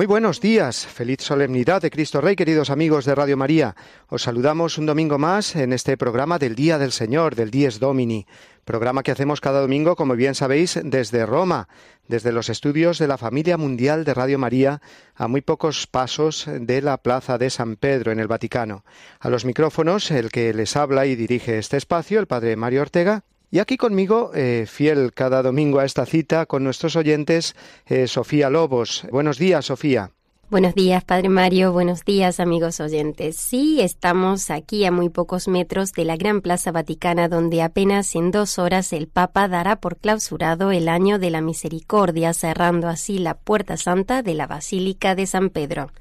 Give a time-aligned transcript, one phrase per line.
[0.00, 3.76] Muy buenos días, feliz solemnidad de Cristo Rey, queridos amigos de Radio María.
[4.08, 8.26] Os saludamos un domingo más en este programa del Día del Señor, del Dies Domini,
[8.64, 11.68] programa que hacemos cada domingo, como bien sabéis, desde Roma,
[12.08, 14.80] desde los estudios de la familia mundial de Radio María,
[15.14, 18.86] a muy pocos pasos de la Plaza de San Pedro, en el Vaticano.
[19.18, 23.24] A los micrófonos, el que les habla y dirige este espacio, el Padre Mario Ortega,
[23.50, 27.56] y aquí conmigo, eh, fiel cada domingo a esta cita con nuestros oyentes,
[27.86, 29.06] eh, Sofía Lobos.
[29.10, 30.12] Buenos días, Sofía.
[30.50, 31.72] Buenos días, Padre Mario.
[31.72, 33.36] Buenos días, amigos oyentes.
[33.36, 38.32] Sí, estamos aquí a muy pocos metros de la Gran Plaza Vaticana, donde apenas en
[38.32, 43.34] dos horas el Papa dará por clausurado el Año de la Misericordia, cerrando así la
[43.34, 45.92] Puerta Santa de la Basílica de San Pedro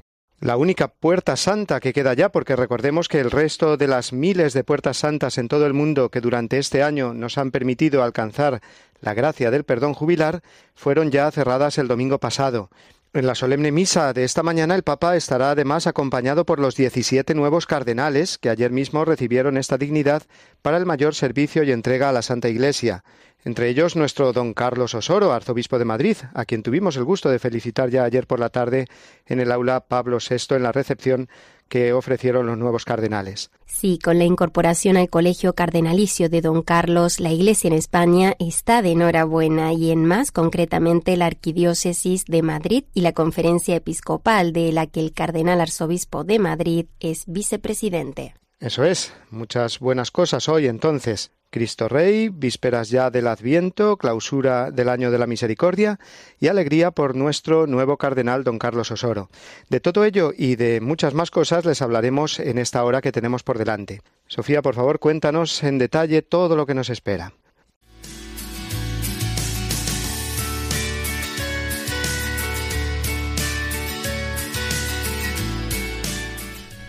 [0.41, 4.53] la única puerta santa que queda ya, porque recordemos que el resto de las miles
[4.53, 8.61] de puertas santas en todo el mundo que durante este año nos han permitido alcanzar
[9.01, 10.41] la gracia del perdón jubilar,
[10.75, 12.69] fueron ya cerradas el domingo pasado.
[13.11, 17.33] En la solemne misa de esta mañana el Papa estará además acompañado por los 17
[17.33, 20.21] nuevos cardenales que ayer mismo recibieron esta dignidad
[20.61, 23.03] para el mayor servicio y entrega a la Santa Iglesia.
[23.43, 27.39] Entre ellos nuestro don Carlos Osoro, arzobispo de Madrid, a quien tuvimos el gusto de
[27.39, 28.85] felicitar ya ayer por la tarde
[29.25, 31.29] en el aula Pablo VI en la recepción
[31.69, 33.51] que ofrecieron los nuevos cardenales.
[33.65, 38.81] Sí, con la incorporación al colegio cardenalicio de don Carlos, la Iglesia en España está
[38.81, 44.73] de enhorabuena y en más concretamente la Arquidiócesis de Madrid y la Conferencia Episcopal de
[44.73, 48.33] la que el cardenal arzobispo de Madrid es vicepresidente.
[48.59, 51.31] Eso es, muchas buenas cosas hoy entonces.
[51.49, 55.99] Cristo Rey, vísperas ya del Adviento, clausura del año de la Misericordia
[56.39, 59.29] y alegría por nuestro nuevo cardenal don Carlos Osoro.
[59.69, 63.41] De todo ello y de muchas más cosas les hablaremos en esta hora que tenemos
[63.43, 64.01] por delante.
[64.27, 67.33] Sofía, por favor, cuéntanos en detalle todo lo que nos espera.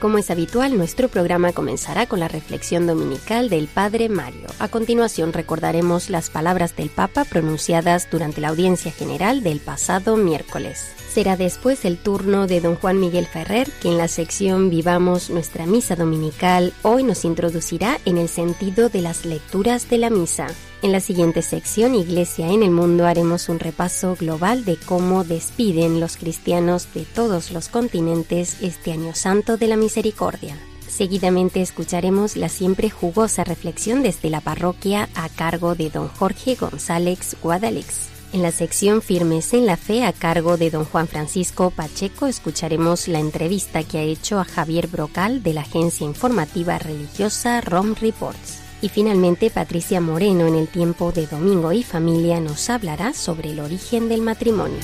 [0.00, 4.47] Como es habitual, nuestro programa comenzará con la reflexión dominical del Padre Mario.
[4.59, 10.93] A continuación recordaremos las palabras del Papa pronunciadas durante la audiencia general del pasado miércoles.
[11.12, 15.66] Será después el turno de don Juan Miguel Ferrer, que en la sección Vivamos nuestra
[15.66, 20.47] misa dominical hoy nos introducirá en el sentido de las lecturas de la misa.
[20.82, 25.99] En la siguiente sección, Iglesia en el Mundo, haremos un repaso global de cómo despiden
[25.99, 30.56] los cristianos de todos los continentes este año santo de la misericordia.
[30.87, 37.37] Seguidamente escucharemos la siempre jugosa reflexión desde la parroquia a cargo de don Jorge González
[37.43, 38.09] Guadalix.
[38.33, 43.09] En la sección Firmes en la Fe a cargo de don Juan Francisco Pacheco escucharemos
[43.09, 48.61] la entrevista que ha hecho a Javier Brocal de la agencia informativa religiosa ROM Reports.
[48.83, 53.59] Y finalmente Patricia Moreno en el tiempo de Domingo y Familia nos hablará sobre el
[53.59, 54.79] origen del matrimonio.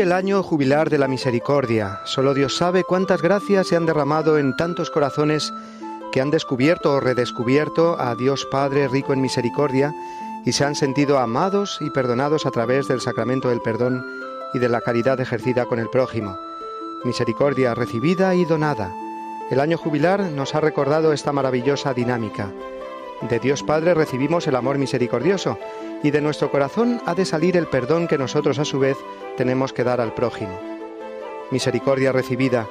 [0.00, 2.00] El año jubilar de la misericordia.
[2.04, 5.52] Solo Dios sabe cuántas gracias se han derramado en tantos corazones
[6.12, 9.94] que han descubierto o redescubierto a Dios Padre rico en misericordia
[10.46, 14.04] y se han sentido amados y perdonados a través del sacramento del perdón
[14.54, 16.38] y de la caridad ejercida con el prójimo.
[17.04, 18.90] Misericordia recibida y donada.
[19.50, 22.50] El año jubilar nos ha recordado esta maravillosa dinámica.
[23.28, 25.58] De Dios Padre recibimos el amor misericordioso
[26.02, 28.96] y de nuestro corazón ha de salir el perdón que nosotros a su vez
[29.36, 30.58] tenemos que dar al prójimo.
[31.50, 32.66] Misericordia recibida.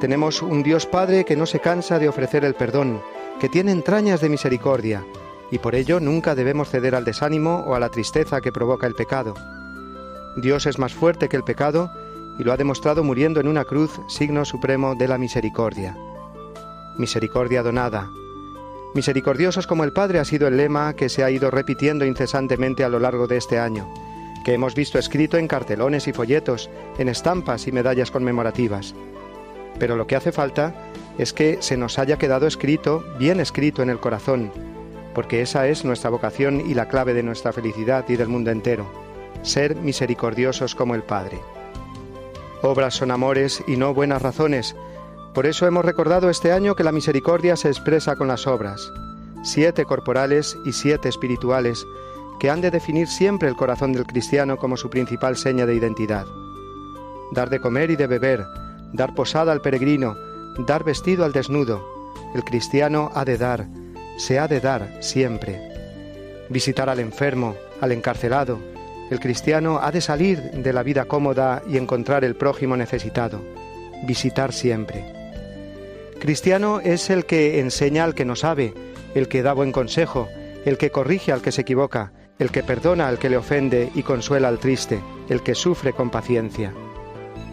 [0.00, 3.00] Tenemos un Dios Padre que no se cansa de ofrecer el perdón,
[3.40, 5.04] que tiene entrañas de misericordia,
[5.50, 8.94] y por ello nunca debemos ceder al desánimo o a la tristeza que provoca el
[8.94, 9.34] pecado.
[10.36, 11.90] Dios es más fuerte que el pecado
[12.38, 15.96] y lo ha demostrado muriendo en una cruz, signo supremo de la misericordia.
[16.98, 18.10] Misericordia donada.
[18.94, 22.88] Misericordiosos como el Padre ha sido el lema que se ha ido repitiendo incesantemente a
[22.88, 23.86] lo largo de este año
[24.46, 28.94] que hemos visto escrito en cartelones y folletos, en estampas y medallas conmemorativas.
[29.80, 30.72] Pero lo que hace falta
[31.18, 34.52] es que se nos haya quedado escrito, bien escrito en el corazón,
[35.16, 38.86] porque esa es nuestra vocación y la clave de nuestra felicidad y del mundo entero,
[39.42, 41.40] ser misericordiosos como el Padre.
[42.62, 44.76] Obras son amores y no buenas razones,
[45.34, 48.92] por eso hemos recordado este año que la misericordia se expresa con las obras,
[49.42, 51.84] siete corporales y siete espirituales,
[52.38, 56.26] que han de definir siempre el corazón del cristiano como su principal seña de identidad.
[57.32, 58.44] Dar de comer y de beber,
[58.92, 60.16] dar posada al peregrino,
[60.66, 61.84] dar vestido al desnudo.
[62.34, 63.66] El cristiano ha de dar,
[64.18, 65.60] se ha de dar siempre.
[66.48, 68.58] Visitar al enfermo, al encarcelado.
[69.10, 73.40] El cristiano ha de salir de la vida cómoda y encontrar el prójimo necesitado.
[74.04, 75.12] Visitar siempre.
[76.18, 78.74] Cristiano es el que enseña al que no sabe,
[79.14, 80.28] el que da buen consejo,
[80.64, 84.02] el que corrige al que se equivoca, el que perdona al que le ofende y
[84.02, 86.72] consuela al triste, el que sufre con paciencia.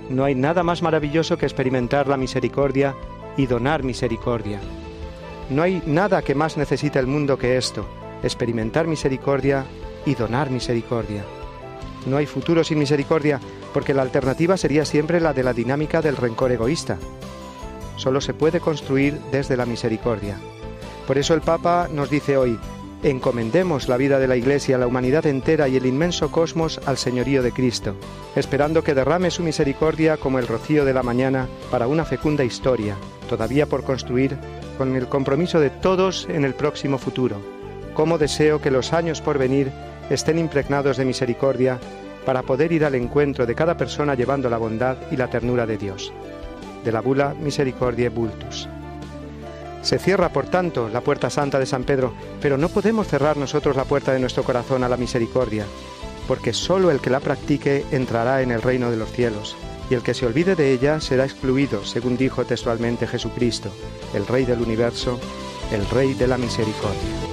[0.09, 2.95] No hay nada más maravilloso que experimentar la misericordia
[3.37, 4.59] y donar misericordia.
[5.49, 7.85] No hay nada que más necesite el mundo que esto,
[8.23, 9.65] experimentar misericordia
[10.05, 11.23] y donar misericordia.
[12.05, 13.39] No hay futuro sin misericordia,
[13.73, 16.97] porque la alternativa sería siempre la de la dinámica del rencor egoísta.
[17.95, 20.37] Solo se puede construir desde la misericordia.
[21.07, 22.59] Por eso el Papa nos dice hoy,
[23.03, 27.43] encomendemos la vida de la Iglesia, la humanidad entera y el inmenso cosmos al señorío
[27.43, 27.95] de Cristo,
[28.35, 32.95] esperando que derrame su misericordia como el rocío de la mañana para una fecunda historia,
[33.29, 34.37] todavía por construir,
[34.77, 37.37] con el compromiso de todos en el próximo futuro.
[37.93, 39.71] Como deseo que los años por venir
[40.09, 41.79] estén impregnados de misericordia
[42.25, 45.77] para poder ir al encuentro de cada persona llevando la bondad y la ternura de
[45.77, 46.11] Dios.
[46.83, 48.67] De la bula Misericordiae Bultus.
[49.83, 53.75] Se cierra, por tanto, la puerta santa de San Pedro, pero no podemos cerrar nosotros
[53.75, 55.65] la puerta de nuestro corazón a la misericordia,
[56.25, 59.57] porque sólo el que la practique entrará en el reino de los cielos,
[59.89, 63.69] y el que se olvide de ella será excluido, según dijo textualmente Jesucristo,
[64.13, 65.19] el Rey del universo,
[65.73, 67.32] el Rey de la misericordia.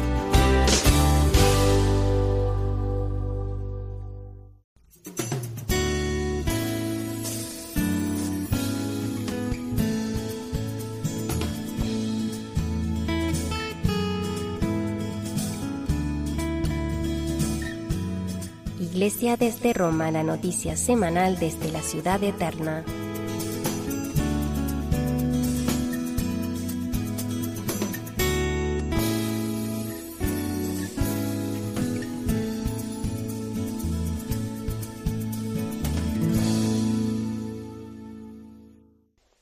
[18.91, 22.83] Iglesia desde Roma, la noticia semanal desde la ciudad eterna.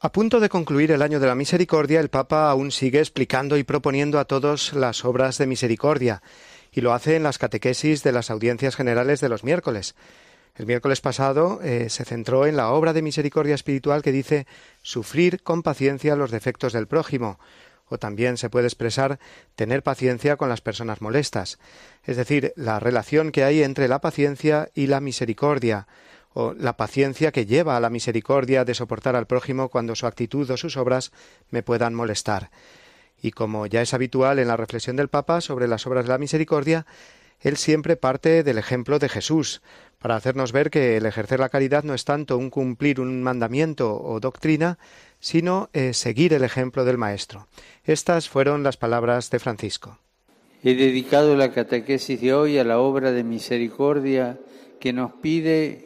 [0.01, 3.63] A punto de concluir el año de la misericordia, el Papa aún sigue explicando y
[3.63, 6.21] proponiendo a todos las obras de misericordia
[6.71, 9.95] y lo hace en las catequesis de las audiencias generales de los miércoles.
[10.55, 14.45] El miércoles pasado eh, se centró en la obra de misericordia espiritual que dice
[14.81, 17.39] sufrir con paciencia los defectos del prójimo,
[17.87, 19.19] o también se puede expresar
[19.55, 21.59] tener paciencia con las personas molestas,
[22.03, 25.87] es decir, la relación que hay entre la paciencia y la misericordia,
[26.33, 30.49] o la paciencia que lleva a la misericordia de soportar al prójimo cuando su actitud
[30.51, 31.11] o sus obras
[31.49, 32.51] me puedan molestar
[33.21, 36.17] y como ya es habitual en la reflexión del Papa sobre las obras de la
[36.17, 36.85] misericordia,
[37.41, 39.61] él siempre parte del ejemplo de Jesús,
[39.97, 44.01] para hacernos ver que el ejercer la caridad no es tanto un cumplir un mandamiento
[44.01, 44.77] o doctrina,
[45.19, 47.47] sino eh, seguir el ejemplo del Maestro.
[47.85, 49.97] Estas fueron las palabras de Francisco.
[50.63, 54.37] He dedicado la catequesis de hoy a la obra de misericordia
[54.79, 55.85] que nos pide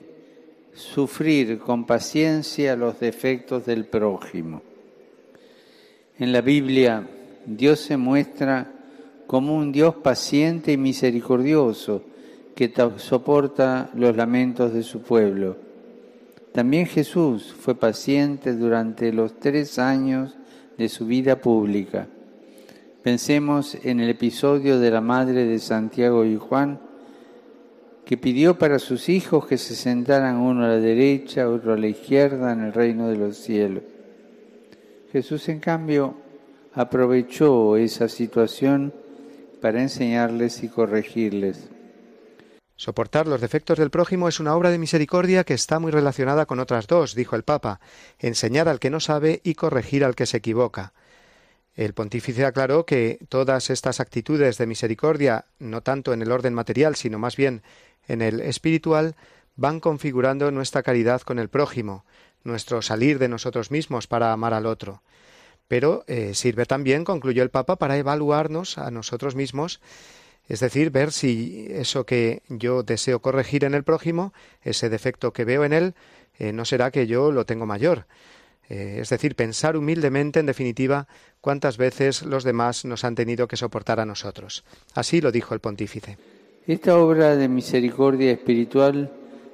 [0.73, 4.63] sufrir con paciencia los defectos del prójimo.
[6.17, 7.07] En la Biblia
[7.45, 8.71] Dios se muestra
[9.27, 12.03] como un Dios paciente y misericordioso
[12.55, 15.57] que soporta los lamentos de su pueblo.
[16.51, 20.37] También Jesús fue paciente durante los tres años
[20.77, 22.07] de su vida pública.
[23.01, 26.79] Pensemos en el episodio de la madre de Santiago y Juan,
[28.05, 31.87] que pidió para sus hijos que se sentaran uno a la derecha, otro a la
[31.87, 33.83] izquierda en el reino de los cielos.
[35.11, 36.15] Jesús, en cambio,
[36.75, 38.93] aprovechó esa situación
[39.61, 41.69] para enseñarles y corregirles.
[42.75, 46.59] Soportar los defectos del prójimo es una obra de misericordia que está muy relacionada con
[46.59, 47.79] otras dos, dijo el Papa,
[48.19, 50.93] enseñar al que no sabe y corregir al que se equivoca.
[51.75, 56.95] El pontífice aclaró que todas estas actitudes de misericordia, no tanto en el orden material,
[56.95, 57.63] sino más bien
[58.07, 59.15] en el espiritual,
[59.55, 62.05] van configurando nuestra caridad con el prójimo,
[62.43, 65.01] nuestro salir de nosotros mismos para amar al otro.
[65.67, 69.79] Pero eh, sirve también, concluyó el Papa, para evaluarnos a nosotros mismos
[70.47, 75.45] es decir, ver si eso que yo deseo corregir en el prójimo, ese defecto que
[75.45, 75.93] veo en él,
[76.37, 78.05] eh, no será que yo lo tengo mayor.
[78.69, 81.07] Eh, es decir, pensar humildemente, en definitiva,
[81.39, 84.63] cuántas veces los demás nos han tenido que soportar a nosotros.
[84.93, 86.17] Así lo dijo el pontífice.
[86.67, 89.11] Esta obra de misericordia espiritual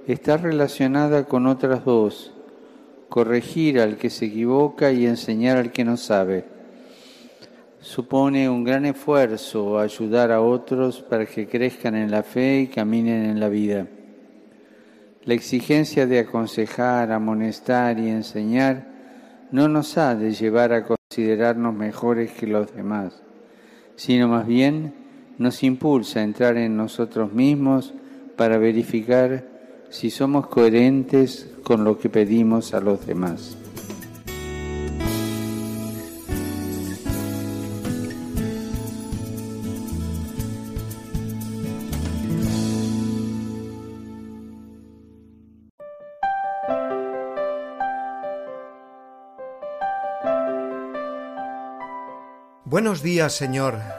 [0.08, 2.34] está relacionada con otras dos,
[3.10, 6.60] corregir al que se equivoca y enseñar al que no sabe
[7.82, 13.26] supone un gran esfuerzo ayudar a otros para que crezcan en la fe y caminen
[13.26, 13.88] en la vida.
[15.24, 18.88] La exigencia de aconsejar, amonestar y enseñar
[19.52, 23.22] no nos ha de llevar a considerarnos mejores que los demás,
[23.96, 24.94] sino más bien
[25.38, 27.94] nos impulsa a entrar en nosotros mismos
[28.36, 29.46] para verificar
[29.90, 33.58] si somos coherentes con lo que pedimos a los demás.
[52.66, 53.99] Buenos días, Señor.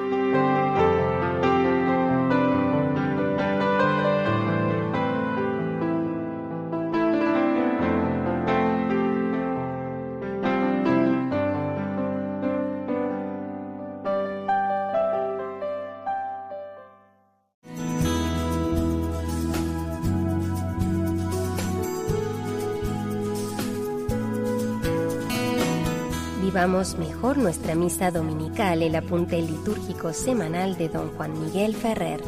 [26.81, 32.19] Mejor nuestra misa dominical, el apunte litúrgico semanal de don Juan Miguel Ferrer.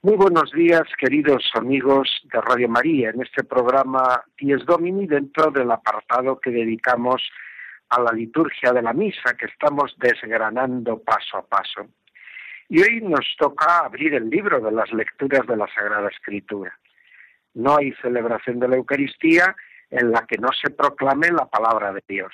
[0.00, 5.70] Muy buenos días, queridos amigos de Radio María, en este programa Dies Domini, dentro del
[5.70, 7.22] apartado que dedicamos
[7.90, 11.88] a la liturgia de la misa, que estamos desgranando paso a paso.
[12.70, 16.74] Y hoy nos toca abrir el libro de las lecturas de la Sagrada Escritura.
[17.54, 19.54] No hay celebración de la Eucaristía
[19.90, 22.32] en la que no se proclame la palabra de Dios.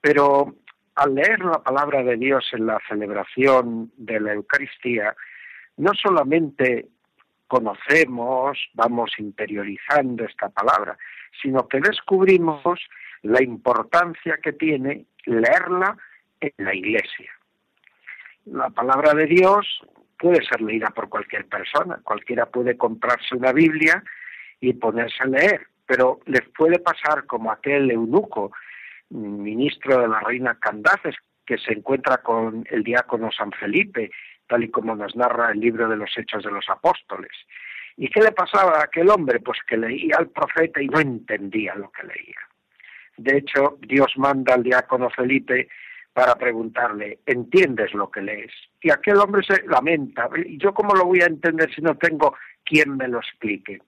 [0.00, 0.56] Pero
[0.94, 5.14] al leer la palabra de Dios en la celebración de la Eucaristía,
[5.76, 6.88] no solamente
[7.46, 10.96] conocemos, vamos interiorizando esta palabra,
[11.42, 12.80] sino que descubrimos
[13.22, 15.96] la importancia que tiene leerla
[16.40, 17.30] en la iglesia.
[18.46, 19.82] La palabra de Dios
[20.22, 21.98] puede ser leída por cualquier persona.
[22.04, 24.04] Cualquiera puede comprarse una Biblia
[24.60, 28.52] y ponerse a leer, pero les puede pasar como aquel eunuco,
[29.10, 34.12] ministro de la reina Candaces, que se encuentra con el diácono San Felipe,
[34.46, 37.32] tal y como nos narra el libro de los Hechos de los Apóstoles.
[37.96, 39.40] ¿Y qué le pasaba a aquel hombre?
[39.40, 42.38] Pues que leía al profeta y no entendía lo que leía.
[43.16, 45.68] De hecho, Dios manda al diácono Felipe
[46.12, 48.52] para preguntarle, ¿entiendes lo que lees?
[48.82, 52.36] Y aquel hombre se lamenta, ¿y yo cómo lo voy a entender si no tengo
[52.64, 53.80] quien me lo explique?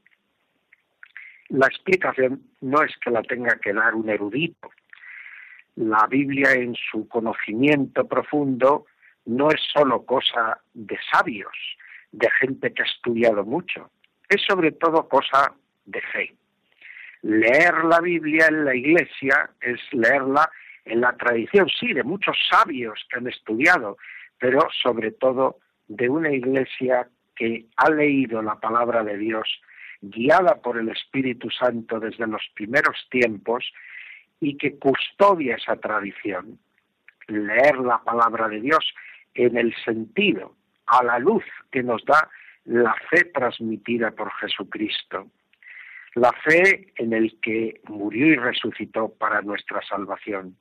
[1.49, 4.71] La explicación no es que la tenga que dar un erudito.
[5.77, 8.87] La Biblia en su conocimiento profundo
[9.27, 11.53] no es solo cosa de sabios,
[12.13, 13.91] de gente que ha estudiado mucho,
[14.29, 15.53] es sobre todo cosa
[15.85, 16.35] de fe.
[17.23, 20.51] Leer la Biblia en la iglesia es leerla
[20.85, 23.97] en la tradición, sí, de muchos sabios que han estudiado,
[24.39, 29.49] pero sobre todo de una iglesia que ha leído la palabra de Dios
[30.01, 33.65] guiada por el Espíritu Santo desde los primeros tiempos
[34.41, 36.59] y que custodia esa tradición.
[37.29, 38.95] Leer la palabra de Dios
[39.35, 40.55] en el sentido,
[40.87, 42.29] a la luz que nos da
[42.65, 45.31] la fe transmitida por Jesucristo.
[46.15, 50.57] La fe en el que murió y resucitó para nuestra salvación.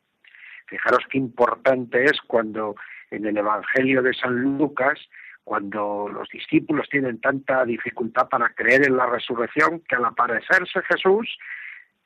[0.67, 2.75] Fijaros qué importante es cuando
[3.11, 4.99] en el Evangelio de San Lucas,
[5.43, 11.37] cuando los discípulos tienen tanta dificultad para creer en la resurrección, que al aparecerse Jesús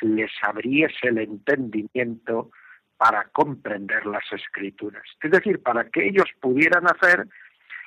[0.02, 2.52] les abriese el entendimiento
[2.98, 5.04] para comprender las escrituras.
[5.22, 7.28] Es decir, para que ellos pudieran hacer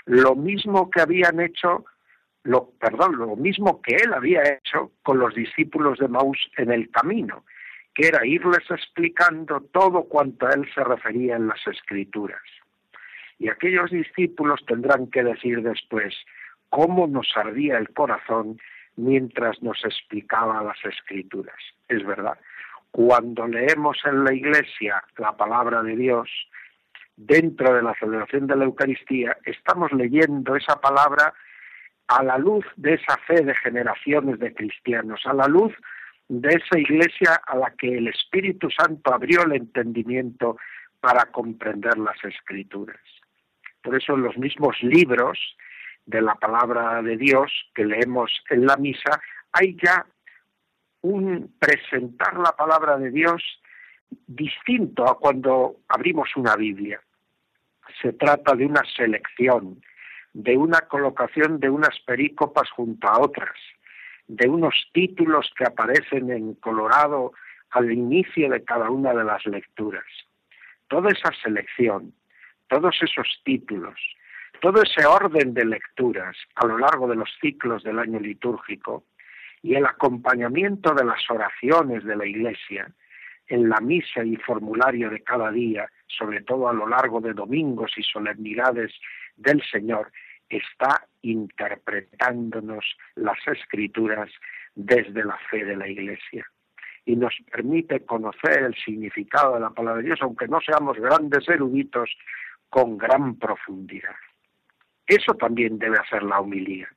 [0.06, 1.84] lo mismo que habían hecho,
[2.44, 6.90] lo, perdón, lo mismo que él había hecho con los discípulos de Maús en el
[6.90, 7.44] camino,
[7.94, 12.42] que era irles explicando todo cuanto a él se refería en las escrituras.
[13.38, 16.14] Y aquellos discípulos tendrán que decir después
[16.68, 18.58] cómo nos ardía el corazón
[18.96, 21.56] mientras nos explicaba las escrituras.
[21.88, 22.38] Es verdad,
[22.90, 26.28] cuando leemos en la iglesia la palabra de Dios,
[27.16, 31.34] dentro de la celebración de la Eucaristía, estamos leyendo esa palabra
[32.08, 35.72] a la luz de esa fe de generaciones de cristianos, a la luz
[36.30, 40.58] de esa iglesia a la que el Espíritu Santo abrió el entendimiento
[41.00, 43.00] para comprender las escrituras.
[43.82, 45.40] Por eso los mismos libros
[46.06, 49.20] de la palabra de Dios que leemos en la misa
[49.50, 50.06] hay ya
[51.00, 53.42] un presentar la palabra de Dios
[54.28, 57.00] distinto a cuando abrimos una Biblia.
[58.00, 59.82] Se trata de una selección,
[60.32, 63.56] de una colocación de unas perícopas junto a otras,
[64.30, 67.32] de unos títulos que aparecen en colorado
[67.70, 70.04] al inicio de cada una de las lecturas.
[70.86, 72.14] Toda esa selección,
[72.68, 73.98] todos esos títulos,
[74.60, 79.04] todo ese orden de lecturas a lo largo de los ciclos del año litúrgico
[79.62, 82.88] y el acompañamiento de las oraciones de la Iglesia
[83.48, 87.90] en la misa y formulario de cada día, sobre todo a lo largo de domingos
[87.96, 88.92] y solemnidades
[89.36, 90.12] del Señor,
[90.50, 92.84] está interpretándonos
[93.14, 94.30] las escrituras
[94.74, 96.46] desde la fe de la Iglesia
[97.06, 101.48] y nos permite conocer el significado de la palabra de Dios, aunque no seamos grandes
[101.48, 102.10] eruditos,
[102.68, 104.14] con gran profundidad.
[105.06, 106.88] Eso también debe hacer la humilía.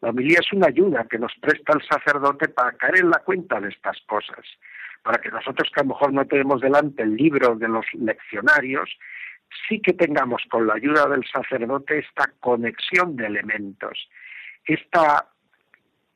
[0.00, 3.60] La homilía es una ayuda que nos presta el sacerdote para caer en la cuenta
[3.60, 4.46] de estas cosas,
[5.02, 8.88] para que nosotros que a lo mejor no tenemos delante el libro de los leccionarios,
[9.68, 14.08] sí que tengamos con la ayuda del sacerdote esta conexión de elementos,
[14.64, 15.28] esta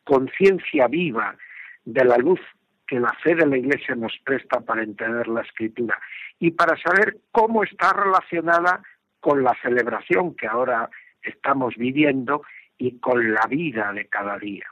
[0.04, 1.36] conciencia viva
[1.84, 2.40] de la luz
[2.86, 5.98] que la fe de la Iglesia nos presta para entender la escritura
[6.38, 8.82] y para saber cómo está relacionada
[9.20, 10.90] con la celebración que ahora
[11.22, 12.42] estamos viviendo
[12.76, 14.66] y con la vida de cada día.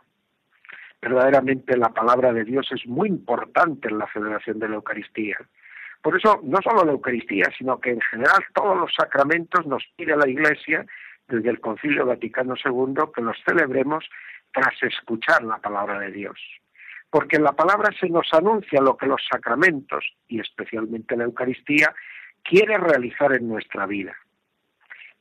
[1.01, 5.38] Verdaderamente la palabra de Dios es muy importante en la celebración de la Eucaristía.
[6.03, 10.17] Por eso, no solo la Eucaristía, sino que en general todos los sacramentos nos pide
[10.17, 10.85] la Iglesia,
[11.29, 14.05] desde el Concilio Vaticano II, que los celebremos
[14.53, 16.38] tras escuchar la palabra de Dios.
[17.09, 21.95] Porque en la palabra se nos anuncia lo que los sacramentos, y especialmente la Eucaristía,
[22.43, 24.17] quiere realizar en nuestra vida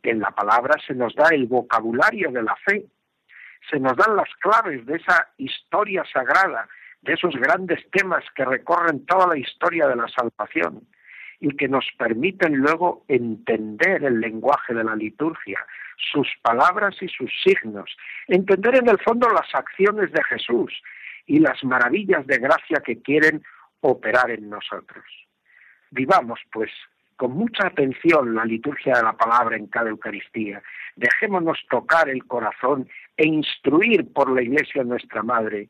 [0.04, 2.86] en la palabra se nos da el vocabulario de la fe,
[3.70, 6.68] se nos dan las claves de esa historia sagrada,
[7.02, 10.88] de esos grandes temas que recorren toda la historia de la salvación
[11.40, 15.66] y que nos permiten luego entender el lenguaje de la liturgia,
[16.12, 17.96] sus palabras y sus signos,
[18.28, 20.72] entender en el fondo las acciones de Jesús
[21.26, 23.44] y las maravillas de gracia que quieren
[23.82, 25.04] operar en nosotros.
[25.90, 26.72] Vivamos, pues,
[27.18, 30.62] con mucha atención la liturgia de la palabra en cada Eucaristía.
[30.96, 32.88] Dejémonos tocar el corazón
[33.18, 35.70] e instruir por la Iglesia nuestra Madre.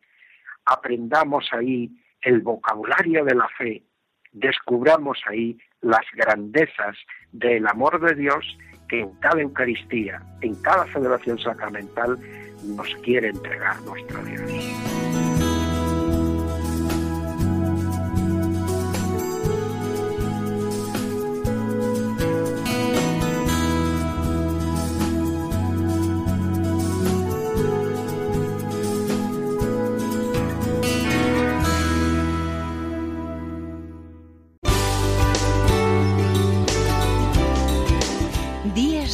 [0.65, 3.84] Aprendamos ahí el vocabulario de la fe,
[4.32, 6.95] descubramos ahí las grandezas
[7.32, 8.45] del amor de Dios
[8.88, 12.19] que en cada Eucaristía, en cada celebración sacramental,
[12.63, 14.90] nos quiere entregar nuestro Dios.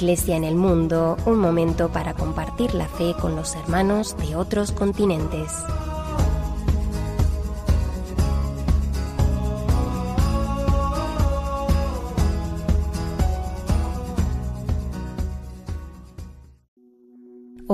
[0.00, 4.72] Iglesia en el mundo, un momento para compartir la fe con los hermanos de otros
[4.72, 5.52] continentes.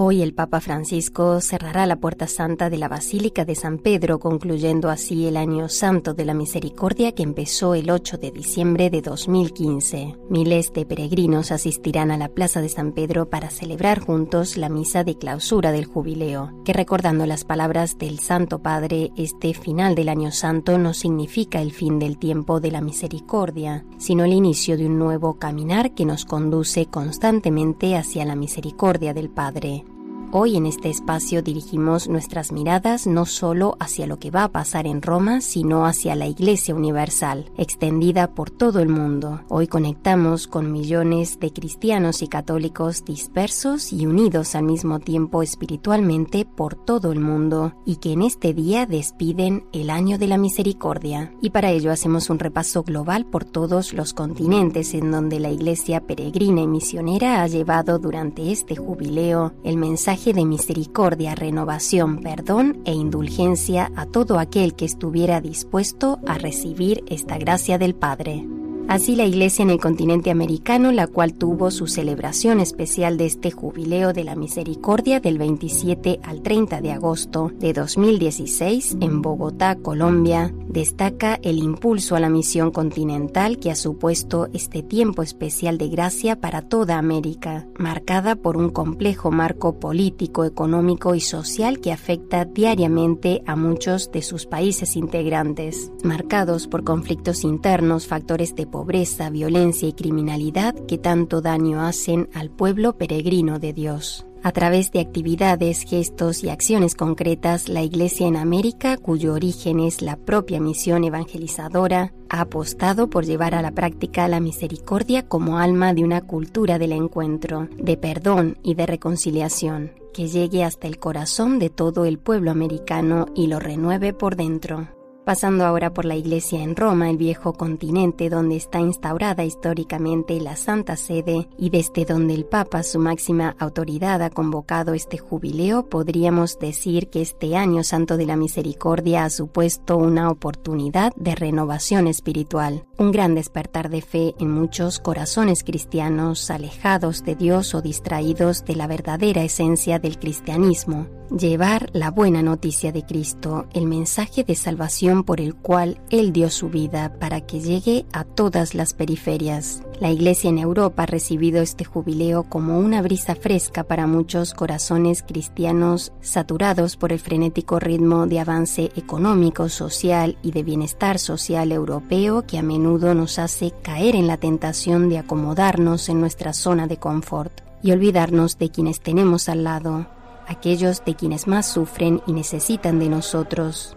[0.09, 4.89] Hoy el Papa Francisco cerrará la puerta santa de la Basílica de San Pedro, concluyendo
[4.89, 10.15] así el año santo de la misericordia que empezó el 8 de diciembre de 2015.
[10.31, 15.03] Miles de peregrinos asistirán a la Plaza de San Pedro para celebrar juntos la misa
[15.03, 20.31] de clausura del jubileo, que recordando las palabras del Santo Padre, este final del año
[20.31, 25.01] santo no significa el fin del tiempo de la misericordia, sino el inicio de un
[25.01, 29.85] nuevo caminar que nos conduce constantemente hacia la misericordia del Padre.
[30.33, 34.87] Hoy en este espacio dirigimos nuestras miradas no solo hacia lo que va a pasar
[34.87, 39.43] en Roma, sino hacia la Iglesia Universal, extendida por todo el mundo.
[39.49, 46.45] Hoy conectamos con millones de cristianos y católicos dispersos y unidos al mismo tiempo espiritualmente
[46.45, 51.33] por todo el mundo y que en este día despiden el año de la misericordia.
[51.41, 56.01] Y para ello hacemos un repaso global por todos los continentes en donde la Iglesia
[56.01, 62.93] peregrina y misionera ha llevado durante este jubileo el mensaje de misericordia, renovación, perdón e
[62.93, 68.45] indulgencia a todo aquel que estuviera dispuesto a recibir esta gracia del Padre.
[68.89, 73.51] Así la Iglesia en el continente americano, la cual tuvo su celebración especial de este
[73.51, 80.55] jubileo de la misericordia del 27 al 30 de agosto de 2016 en Bogotá, Colombia,
[80.69, 86.39] destaca el impulso a la misión continental que ha supuesto este tiempo especial de gracia
[86.39, 93.43] para toda América, marcada por un complejo marco político, económico y social que afecta diariamente
[93.47, 99.95] a muchos de sus países integrantes, marcados por conflictos internos, factores de pobreza, violencia y
[99.95, 104.27] criminalidad que tanto daño hacen al pueblo peregrino de Dios.
[104.43, 110.03] A través de actividades, gestos y acciones concretas, la Iglesia en América, cuyo origen es
[110.03, 115.95] la propia misión evangelizadora, ha apostado por llevar a la práctica la misericordia como alma
[115.95, 121.59] de una cultura del encuentro, de perdón y de reconciliación, que llegue hasta el corazón
[121.59, 124.87] de todo el pueblo americano y lo renueve por dentro
[125.27, 130.55] pasando ahora por la iglesia en Roma, el viejo continente donde está instaurada históricamente la
[130.55, 136.61] Santa Sede y desde donde el Papa, su máxima autoridad, ha convocado este jubileo, podríamos
[136.61, 142.85] decir que este año santo de la misericordia ha supuesto una oportunidad de renovación espiritual,
[142.97, 148.77] un gran despertar de fe en muchos corazones cristianos alejados de Dios o distraídos de
[148.77, 155.25] la verdadera esencia del cristianismo, llevar la buena noticia de Cristo, el mensaje de salvación
[155.25, 159.83] por el cual Él dio su vida para que llegue a todas las periferias.
[160.01, 165.23] La Iglesia en Europa ha recibido este jubileo como una brisa fresca para muchos corazones
[165.23, 172.47] cristianos saturados por el frenético ritmo de avance económico, social y de bienestar social europeo
[172.47, 176.99] que a menudo nos hace caer en la tentación de acomodarnos en nuestra zona de
[176.99, 180.07] confort y olvidarnos de quienes tenemos al lado,
[180.47, 183.95] aquellos de quienes más sufren y necesitan de nosotros.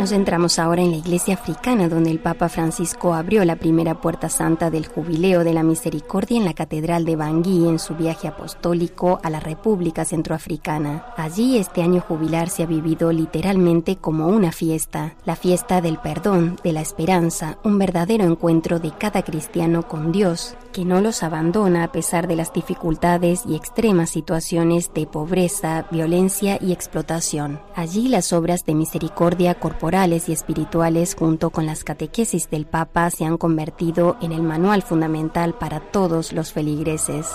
[0.00, 4.30] Nos centramos ahora en la iglesia africana, donde el Papa Francisco abrió la primera puerta
[4.30, 9.20] santa del Jubileo de la Misericordia en la Catedral de Bangui en su viaje apostólico
[9.22, 11.04] a la República Centroafricana.
[11.18, 16.56] Allí este año jubilar se ha vivido literalmente como una fiesta, la fiesta del perdón,
[16.64, 21.84] de la esperanza, un verdadero encuentro de cada cristiano con Dios, que no los abandona
[21.84, 27.60] a pesar de las dificultades y extremas situaciones de pobreza, violencia y explotación.
[27.74, 33.24] Allí las obras de misericordia corporal y espirituales junto con las catequesis del Papa se
[33.24, 37.28] han convertido en el manual fundamental para todos los feligreses.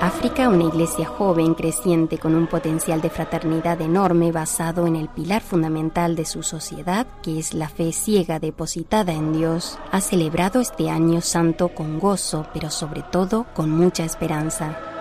[0.00, 5.42] África, una iglesia joven, creciente, con un potencial de fraternidad enorme basado en el pilar
[5.42, 10.88] fundamental de su sociedad, que es la fe ciega depositada en Dios, ha celebrado este
[10.88, 14.91] año santo con gozo, pero sobre todo con mucha esperanza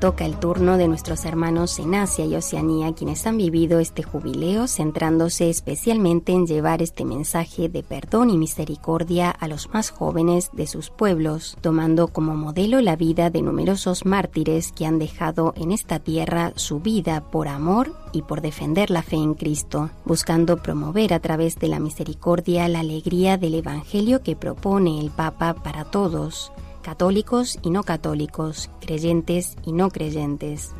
[0.00, 4.68] toca el turno de nuestros hermanos en Asia y Oceanía, quienes han vivido este jubileo
[4.68, 10.66] centrándose especialmente en llevar este mensaje de perdón y misericordia a los más jóvenes de
[10.66, 15.98] sus pueblos, tomando como modelo la vida de numerosos mártires que han dejado en esta
[15.98, 21.20] tierra su vida por amor y por defender la fe en Cristo, buscando promover a
[21.20, 26.52] través de la misericordia la alegría del Evangelio que propone el Papa para todos
[26.88, 30.70] católicos y no católicos, creyentes y no creyentes.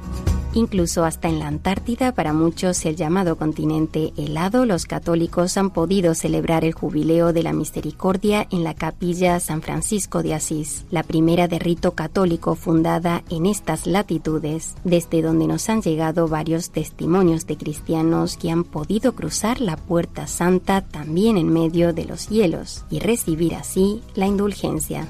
[0.55, 6.15] Incluso hasta en la Antártida, para muchos el llamado continente helado, los católicos han podido
[6.15, 11.47] celebrar el jubileo de la misericordia en la capilla San Francisco de Asís, la primera
[11.47, 17.59] de rito católico fundada en estas latitudes, desde donde nos han llegado varios testimonios de
[17.59, 23.01] cristianos que han podido cruzar la puerta santa también en medio de los hielos y
[23.01, 25.07] recibir así la indulgencia.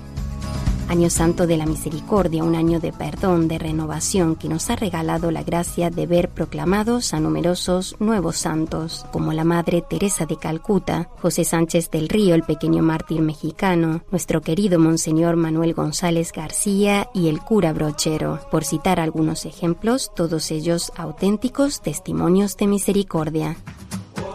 [0.89, 5.31] Año Santo de la Misericordia, un año de perdón, de renovación que nos ha regalado
[5.31, 11.11] la gracia de ver proclamados a numerosos nuevos santos, como la Madre Teresa de Calcuta,
[11.21, 17.29] José Sánchez del Río, el pequeño mártir mexicano, nuestro querido Monseñor Manuel González García y
[17.29, 23.57] el cura Brochero, por citar algunos ejemplos, todos ellos auténticos testimonios de misericordia.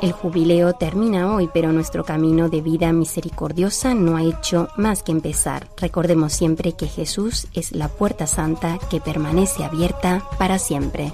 [0.04, 5.14] El jubileo termina hoy, pero nuestro camino de vida misericordiosa no ha hecho más que
[5.14, 5.70] empezar.
[5.78, 11.14] Recordemos siempre que Jesús es la puerta santa que permanece abierta para siempre.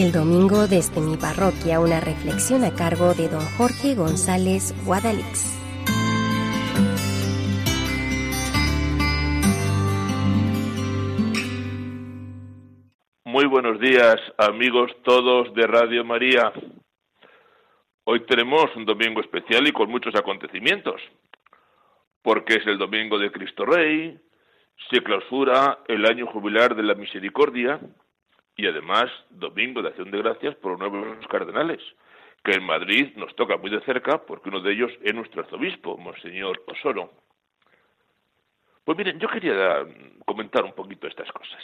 [0.00, 5.60] El domingo desde mi parroquia una reflexión a cargo de don Jorge González Guadalix.
[13.26, 16.50] Muy buenos días amigos todos de Radio María.
[18.04, 20.98] Hoy tenemos un domingo especial y con muchos acontecimientos,
[22.22, 24.18] porque es el domingo de Cristo Rey,
[24.90, 27.78] se clausura el año jubilar de la misericordia,
[28.56, 31.80] y además domingo de acción de gracias por los nuevos cardenales,
[32.44, 35.96] que en Madrid nos toca muy de cerca porque uno de ellos es nuestro arzobispo,
[35.96, 37.10] Monseñor Osoro.
[38.84, 39.86] Pues miren, yo quería
[40.24, 41.62] comentar un poquito estas cosas.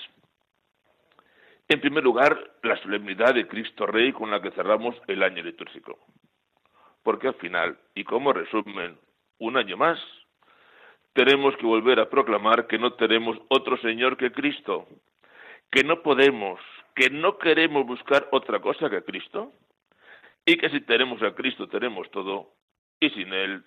[1.68, 5.98] En primer lugar, la solemnidad de Cristo Rey con la que cerramos el año litúrgico.
[7.02, 8.98] Porque al final, y como resumen,
[9.38, 9.98] un año más,
[11.12, 14.86] tenemos que volver a proclamar que no tenemos otro Señor que Cristo,
[15.70, 16.60] que no podemos
[16.96, 19.52] que no queremos buscar otra cosa que Cristo
[20.46, 22.54] y que si tenemos a Cristo tenemos todo
[22.98, 23.62] y sin Él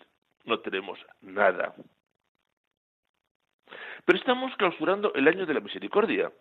[0.46, 1.76] no tenemos nada.
[4.04, 6.32] Pero estamos clausurando el año de la misericordia,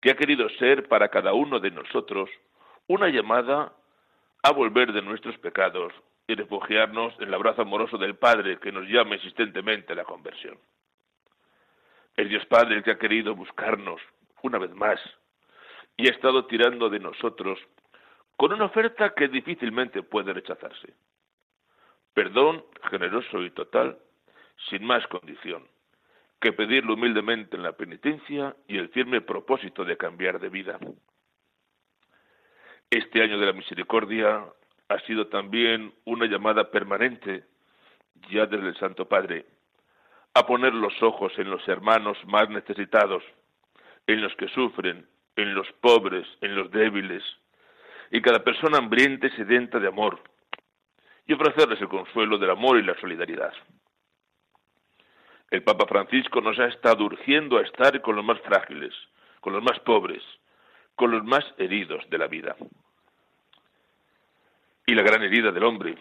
[0.00, 2.28] que ha querido ser para cada uno de nosotros
[2.88, 3.72] una llamada
[4.42, 5.92] a volver de nuestros pecados
[6.26, 10.58] y refugiarnos en el abrazo amoroso del Padre que nos llama insistentemente a la conversión.
[12.16, 14.00] El Dios Padre el que ha querido buscarnos
[14.42, 14.98] una vez más
[16.00, 17.58] y ha estado tirando de nosotros
[18.38, 20.94] con una oferta que difícilmente puede rechazarse.
[22.14, 23.98] Perdón generoso y total,
[24.70, 25.68] sin más condición,
[26.40, 30.78] que pedirlo humildemente en la penitencia y el firme propósito de cambiar de vida.
[32.88, 34.42] Este año de la misericordia
[34.88, 37.44] ha sido también una llamada permanente,
[38.30, 39.44] ya desde el Santo Padre,
[40.32, 43.22] a poner los ojos en los hermanos más necesitados,
[44.06, 45.06] en los que sufren
[45.42, 47.22] en los pobres, en los débiles,
[48.10, 50.20] y cada persona hambrienta y sedenta de amor,
[51.26, 53.52] y ofrecerles el consuelo del amor y la solidaridad.
[55.50, 58.94] El Papa Francisco nos ha estado urgiendo a estar con los más frágiles,
[59.40, 60.22] con los más pobres,
[60.94, 62.56] con los más heridos de la vida.
[64.86, 65.96] Y la gran herida del hombre,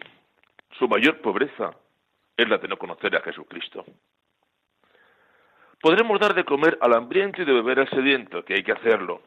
[0.77, 1.71] su mayor pobreza,
[2.35, 3.85] es la de no conocer a Jesucristo.
[5.81, 9.21] Podremos dar de comer al hambriento y de beber al sediento, que hay que hacerlo.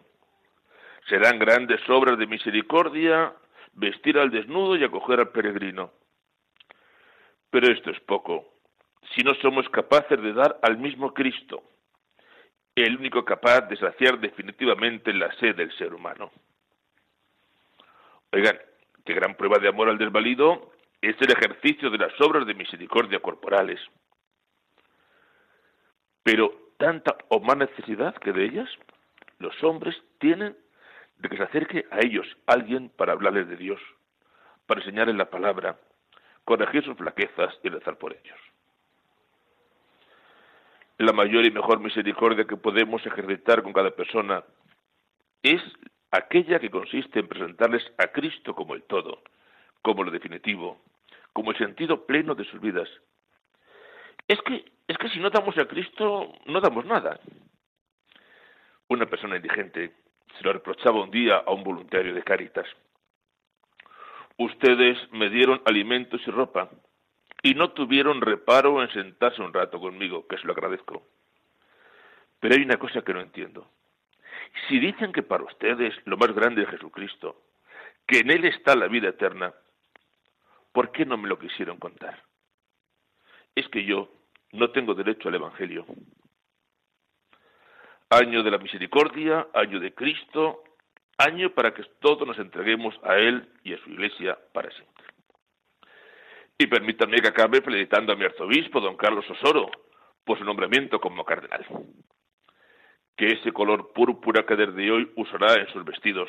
[1.09, 3.33] Serán grandes obras de misericordia
[3.73, 5.93] vestir al desnudo y acoger al peregrino.
[7.51, 8.53] Pero esto es poco,
[9.15, 11.63] si no somos capaces de dar al mismo Cristo,
[12.75, 16.31] el único capaz de saciar definitivamente la sed del ser humano.
[18.33, 18.59] Oigan,
[19.05, 23.21] qué gran prueba de amor al desvalido es el ejercicio de las obras de misericordia
[23.21, 23.81] corporales
[26.23, 28.69] pero tanta o más necesidad que de ellas,
[29.39, 30.57] los hombres tienen
[31.19, 33.81] de que se acerque a ellos alguien para hablarles de Dios,
[34.67, 35.79] para enseñarles la palabra,
[36.45, 38.39] corregir sus flaquezas y rezar por ellos.
[40.99, 44.45] La mayor y mejor misericordia que podemos ejercitar con cada persona
[45.43, 45.61] es
[46.11, 49.23] aquella que consiste en presentarles a Cristo como el todo,
[49.83, 50.79] como lo definitivo,
[51.33, 52.89] como el sentido pleno de sus vidas.
[54.33, 57.21] Es que, es que si no damos a Cristo, no damos nada.
[58.89, 59.93] Una persona indigente
[60.39, 62.67] se lo reprochaba un día a un voluntario de Cáritas.
[64.39, 66.71] Ustedes me dieron alimentos y ropa
[67.43, 71.07] y no tuvieron reparo en sentarse un rato conmigo, que se lo agradezco.
[72.41, 73.69] Pero hay una cosa que no entiendo.
[74.67, 77.37] Si dicen que para ustedes lo más grande es Jesucristo,
[78.07, 79.53] que en Él está la vida eterna,
[80.73, 82.23] ¿por qué no me lo quisieron contar?
[83.55, 84.09] Es que yo
[84.53, 85.85] no tengo derecho al Evangelio.
[88.11, 90.63] Año de la misericordia, año de Cristo,
[91.19, 95.05] año para que todos nos entreguemos a Él y a su Iglesia para siempre.
[96.59, 99.71] Y permítanme que acabe felicitando a mi arzobispo, don Carlos Osoro,
[100.25, 101.67] por su nombramiento como cardenal.
[103.17, 106.29] Que ese color púrpura que desde hoy usará en sus vestidos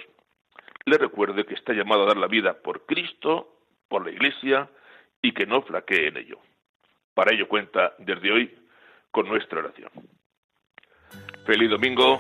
[0.86, 3.56] le recuerde que está llamado a dar la vida por Cristo,
[3.88, 4.70] por la Iglesia
[5.22, 6.40] y que no flaquee en ello.
[7.14, 8.56] Para ello cuenta desde hoy
[9.12, 9.90] con nuestra oración.
[11.46, 12.20] Feliz domingo,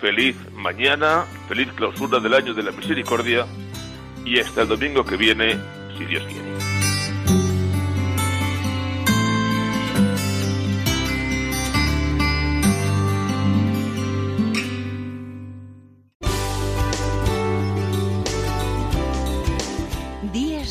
[0.00, 3.46] feliz mañana, feliz clausura del año de la misericordia
[4.24, 5.56] y hasta el domingo que viene,
[5.96, 6.54] si Dios quiere.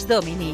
[0.07, 0.53] Domini,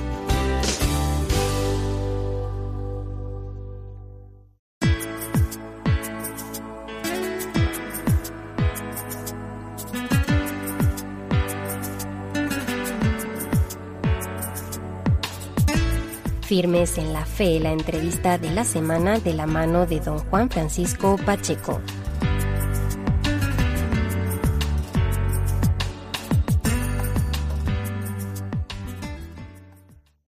[16.51, 20.49] Firmes en la fe, la entrevista de la semana de la mano de don Juan
[20.49, 21.79] Francisco Pacheco.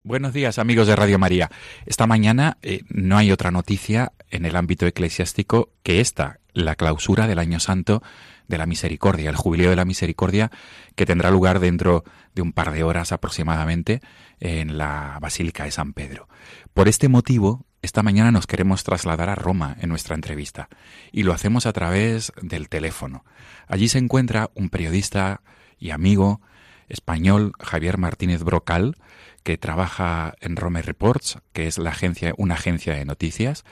[0.03, 1.51] Buenos días amigos de Radio María.
[1.85, 7.27] Esta mañana eh, no hay otra noticia en el ámbito eclesiástico que esta, la clausura
[7.27, 8.01] del Año Santo
[8.47, 10.51] de la Misericordia, el Jubileo de la Misericordia,
[10.95, 12.03] que tendrá lugar dentro
[12.33, 14.01] de un par de horas aproximadamente
[14.39, 16.27] en la Basílica de San Pedro.
[16.73, 20.69] Por este motivo, esta mañana nos queremos trasladar a Roma en nuestra entrevista
[21.11, 23.23] y lo hacemos a través del teléfono.
[23.67, 25.41] Allí se encuentra un periodista
[25.77, 26.41] y amigo
[26.87, 28.95] español, Javier Martínez Brocal,
[29.43, 33.63] que trabaja en Rome Reports, que es la agencia, una agencia de noticias,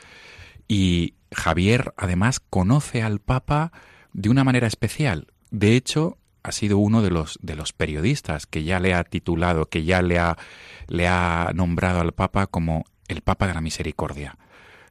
[0.68, 3.72] y Javier además conoce al Papa
[4.14, 5.28] de una manera especial.
[5.52, 9.66] De hecho, ha sido uno de los de los periodistas que ya le ha titulado,
[9.68, 10.38] que ya le ha
[10.88, 14.38] le ha nombrado al Papa como el Papa de la Misericordia.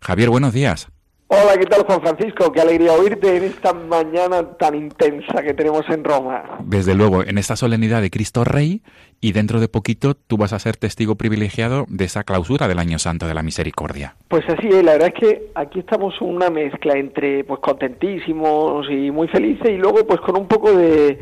[0.01, 0.89] Javier, buenos días.
[1.35, 2.53] Hola, ¿qué tal Juan Francisco?
[2.53, 6.59] Qué alegría oírte en esta mañana tan intensa que tenemos en Roma.
[6.63, 8.83] Desde luego, en esta solemnidad de Cristo Rey
[9.19, 12.99] y dentro de poquito tú vas a ser testigo privilegiado de esa clausura del Año
[12.99, 14.15] Santo de la Misericordia.
[14.29, 19.11] Pues así es, la verdad es que aquí estamos una mezcla entre pues contentísimos y
[19.11, 21.19] muy felices y luego pues con un poco de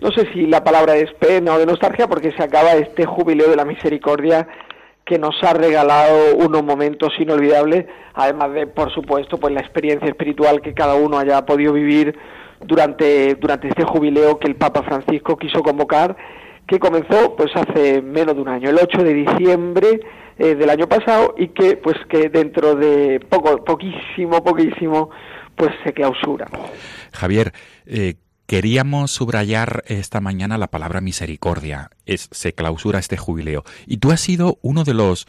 [0.00, 3.48] no sé si la palabra es pena o de nostalgia porque se acaba este jubileo
[3.48, 4.46] de la misericordia
[5.06, 10.60] que nos ha regalado unos momentos inolvidables, además de, por supuesto, pues la experiencia espiritual
[10.60, 12.18] que cada uno haya podido vivir
[12.60, 16.16] durante, durante este jubileo que el Papa Francisco quiso convocar,
[16.66, 20.00] que comenzó pues hace menos de un año, el 8 de diciembre
[20.38, 25.10] eh, del año pasado y que pues que dentro de poco, poquísimo, poquísimo,
[25.54, 26.46] pues se clausura.
[27.12, 27.52] Javier,
[27.86, 28.14] eh,
[28.46, 31.90] Queríamos subrayar esta mañana la palabra misericordia.
[32.04, 33.64] Es, se clausura este jubileo.
[33.86, 35.26] Y tú has sido uno de los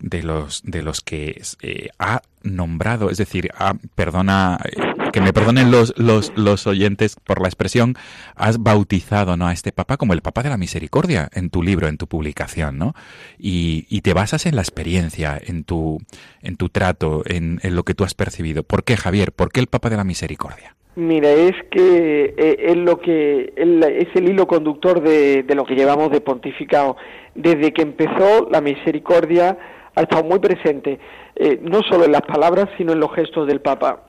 [0.00, 3.50] de los de los que eh, ha nombrado, es decir,
[3.94, 7.96] perdona, eh, que me perdonen los, los, los oyentes por la expresión,
[8.36, 9.48] has bautizado ¿no?
[9.48, 12.78] a este Papa como el Papa de la Misericordia en tu libro, en tu publicación,
[12.78, 12.94] ¿no?
[13.38, 16.00] Y, y te basas en la experiencia, en tu,
[16.42, 18.62] en tu trato, en, en lo que tú has percibido.
[18.62, 19.32] ¿Por qué, Javier?
[19.32, 20.77] ¿Por qué el Papa de la Misericordia?
[20.98, 26.10] Mira, es que eh, es lo que es el hilo conductor de, lo que llevamos
[26.10, 26.96] de pontificado.
[27.36, 29.56] Desde que empezó la misericordia
[29.94, 30.98] ha estado muy presente,
[31.36, 34.06] eh, no solo en las palabras, sino en los gestos del Papa.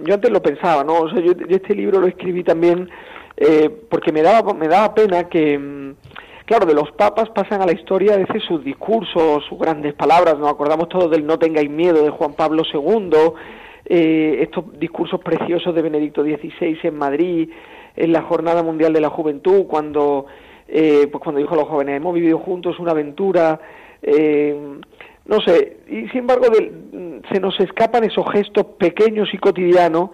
[0.00, 1.02] Yo antes lo pensaba, ¿no?
[1.02, 2.90] O sea, yo, este libro lo escribí también
[3.36, 5.94] eh, porque me daba, me daba pena que, mm,
[6.46, 10.36] claro, de los papas pasan a la historia a veces sus discursos, sus grandes palabras,
[10.40, 13.12] nos acordamos todos del no tengáis miedo de Juan Pablo II,
[13.84, 17.50] eh, estos discursos preciosos de Benedicto XVI en Madrid,
[17.96, 20.26] en la Jornada Mundial de la Juventud, cuando
[20.68, 23.60] eh, pues cuando dijo a los jóvenes, hemos vivido juntos una aventura,
[24.00, 24.56] eh,
[25.26, 26.46] no sé, y sin embargo
[27.30, 30.10] se nos escapan esos gestos pequeños y cotidianos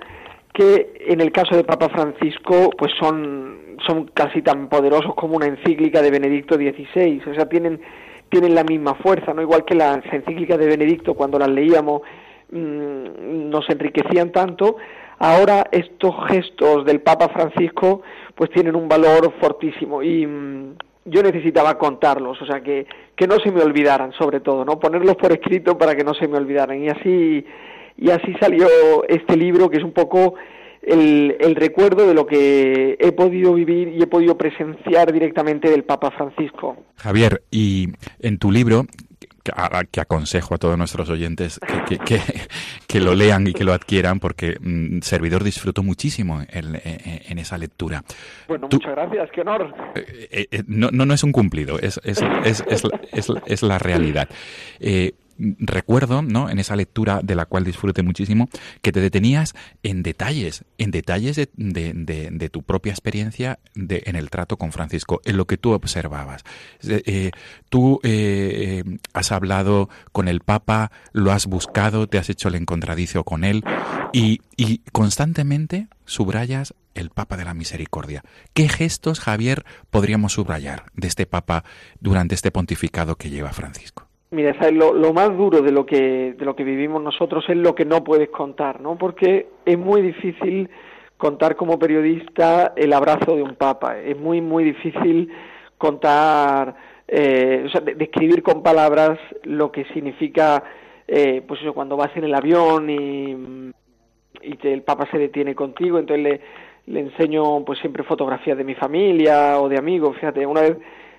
[0.52, 5.46] que en el caso de Papa Francisco pues son, son casi tan poderosos como una
[5.46, 7.80] encíclica de Benedicto XVI, o sea, tienen,
[8.28, 12.02] tienen la misma fuerza, no igual que las encíclicas de Benedicto cuando las leíamos
[12.50, 14.76] mm, nos enriquecían tanto,
[15.18, 18.02] ahora estos gestos del Papa Francisco
[18.34, 20.74] pues tienen un valor fortísimo y mm,
[21.06, 22.86] yo necesitaba contarlos, o sea, que,
[23.16, 24.78] que no se me olvidaran sobre todo, ¿no?
[24.78, 27.44] Ponerlos por escrito para que no se me olvidaran y así
[27.96, 28.68] y así salió
[29.08, 30.34] este libro que es un poco
[30.82, 35.82] el, el, recuerdo de lo que he podido vivir y he podido presenciar directamente del
[35.82, 36.76] Papa Francisco.
[36.96, 37.88] Javier, y
[38.20, 38.84] en tu libro
[39.90, 42.20] que, aconsejo a todos nuestros oyentes que,
[42.86, 48.02] que, lo lean y que lo adquieran porque mm, Servidor disfrutó muchísimo en, esa lectura.
[48.46, 49.74] Bueno, muchas gracias, qué honor.
[49.94, 52.64] Eh, eh, eh, no, no, no es un cumplido, es, es, es,
[53.12, 54.28] es, es la realidad
[55.38, 56.50] recuerdo, ¿no?
[56.50, 58.48] En esa lectura de la cual disfruté muchísimo,
[58.82, 64.72] que te detenías en detalles, en detalles de, tu propia experiencia en el trato con
[64.72, 66.44] Francisco, en lo que tú observabas.
[66.82, 67.30] Eh,
[67.68, 73.24] tú eh, has hablado con el Papa, lo has buscado, te has hecho el encontradicio
[73.24, 73.64] con él
[74.12, 74.40] y
[74.92, 78.22] constantemente subrayas el Papa de la Misericordia.
[78.54, 81.64] ¿Qué gestos, Javier, podríamos subrayar de este Papa
[82.00, 84.07] durante este pontificado que lleva Francisco?
[84.30, 84.74] Mira, ¿sabes?
[84.74, 87.86] Lo, lo, más duro de lo que de lo que vivimos nosotros es lo que
[87.86, 88.98] no puedes contar, ¿no?
[88.98, 90.68] Porque es muy difícil
[91.16, 93.98] contar como periodista el abrazo de un papa.
[93.98, 95.32] Es muy muy difícil
[95.78, 96.76] contar,
[97.06, 100.62] eh, o sea, describir con palabras lo que significa,
[101.06, 103.72] eh, pues eso, cuando vas en el avión y
[104.42, 106.40] y el papa se detiene contigo, entonces
[106.86, 110.16] le enseño pues siempre fotografías de mi familia o de amigos.
[110.16, 110.76] Fíjate, una vez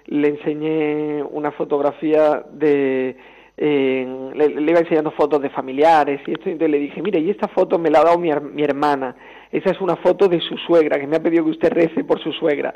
[0.10, 3.16] le enseñé una fotografía de...
[3.57, 7.47] le, iba enseñando fotos de familiares y esto, y entonces le dije, mire, y esta
[7.47, 9.16] foto me la ha dado mi, mi hermana,
[9.51, 12.22] esa es una foto de su suegra, que me ha pedido que usted rece por
[12.22, 12.74] su suegra.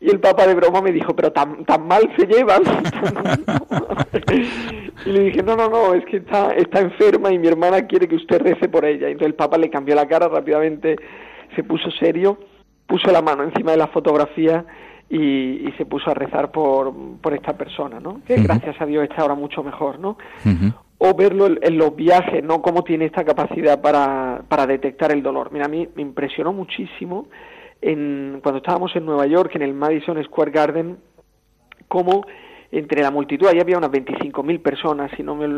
[0.00, 2.62] Y el Papa de broma me dijo, pero tan, tan mal se llevan.
[5.04, 8.08] y le dije, no, no, no, es que está, está enferma y mi hermana quiere
[8.08, 9.08] que usted rece por ella.
[9.08, 10.96] Entonces el Papa le cambió la cara rápidamente,
[11.54, 12.38] se puso serio,
[12.86, 14.64] puso la mano encima de la fotografía
[15.10, 18.20] y, se puso a rezar por, por esta persona, ¿no?
[18.24, 20.16] Que gracias a Dios está ahora mucho mejor, ¿no?
[20.98, 22.62] O verlo en, los viajes, ¿no?
[22.62, 25.50] Cómo tiene esta capacidad para, para detectar el dolor.
[25.50, 27.26] Mira, a mí me impresionó muchísimo
[27.82, 30.98] en, cuando estábamos en Nueva York, en el Madison Square Garden,
[31.88, 32.24] cómo
[32.70, 35.48] entre la multitud, ahí había unas 25.000 personas, si no me,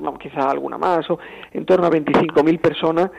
[0.00, 1.18] vamos, quizá alguna más, o
[1.52, 3.10] en torno a 25.000 personas,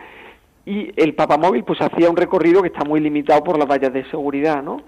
[0.65, 4.03] y el papamóvil pues hacía un recorrido que está muy limitado por las vallas de
[4.09, 4.81] seguridad, ¿no?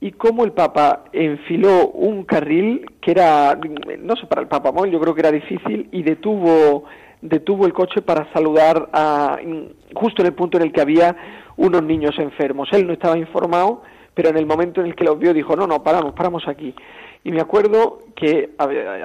[0.00, 3.58] Y cómo el Papa enfiló un carril que era,
[3.98, 6.84] no sé, para el Papa Móvil yo creo que era difícil y detuvo,
[7.20, 9.38] detuvo el coche para saludar a,
[9.94, 11.14] justo en el punto en el que había
[11.58, 12.70] unos niños enfermos.
[12.72, 13.82] Él no estaba informado,
[14.14, 16.74] pero en el momento en el que los vio dijo, no, no, paramos, paramos aquí.
[17.22, 18.50] Y me acuerdo que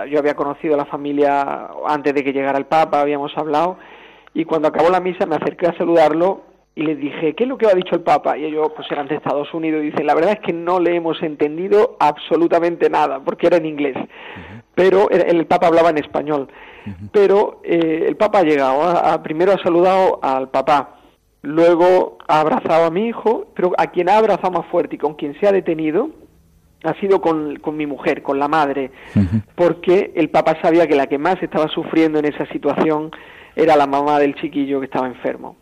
[0.10, 3.78] yo había conocido a la familia antes de que llegara el Papa, habíamos hablado,
[4.34, 6.44] y cuando acabó la misa me acerqué a saludarlo
[6.78, 8.38] y les dije, ¿qué es lo que ha dicho el Papa?
[8.38, 10.94] Y ellos, pues eran de Estados Unidos, y dicen, la verdad es que no le
[10.94, 13.96] hemos entendido absolutamente nada, porque era en inglés,
[14.76, 16.50] pero el, Papa hablaba en español.
[17.14, 21.00] Pero eh, el Papa ha llegado, a, primero ha saludado al papá,
[21.42, 25.16] luego ha abrazado a mi hijo, pero a quien ha abrazado más fuerte y con
[25.16, 26.10] quien se ha detenido
[26.84, 28.92] ha sido con, con mi mujer, con la madre,
[29.56, 33.10] porque el Papa sabía que la que más estaba sufriendo en esa situación
[33.56, 35.56] era la mamá del chiquillo que estaba enfermo.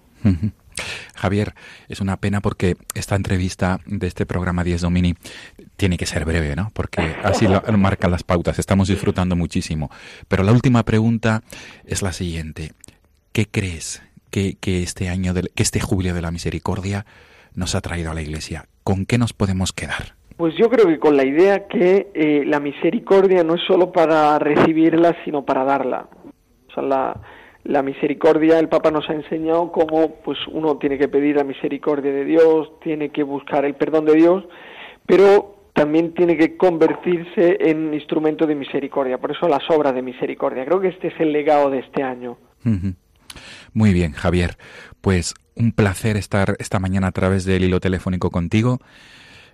[1.23, 1.53] Javier,
[1.87, 5.15] es una pena porque esta entrevista de este programa 10 Domini
[5.77, 6.69] tiene que ser breve, ¿no?
[6.73, 9.89] Porque así lo marcan las pautas, estamos disfrutando muchísimo.
[10.27, 11.41] Pero la última pregunta
[11.85, 12.73] es la siguiente.
[13.31, 17.05] ¿Qué crees que, este año, que este jubileo de la misericordia
[17.55, 18.65] nos ha traído a la Iglesia?
[18.83, 20.15] ¿Con qué nos podemos quedar?
[20.35, 24.37] Pues yo creo que con la idea que eh, la misericordia no es solo para
[24.39, 26.09] recibirla, sino para darla.
[26.67, 27.21] O sea, la,
[27.63, 32.11] la misericordia, el Papa nos ha enseñado cómo pues uno tiene que pedir la misericordia
[32.11, 34.43] de Dios, tiene que buscar el perdón de Dios,
[35.05, 40.65] pero también tiene que convertirse en instrumento de misericordia, por eso las obras de misericordia.
[40.65, 42.37] Creo que este es el legado de este año.
[43.73, 44.57] Muy bien, Javier.
[45.01, 48.79] Pues un placer estar esta mañana a través del hilo telefónico contigo.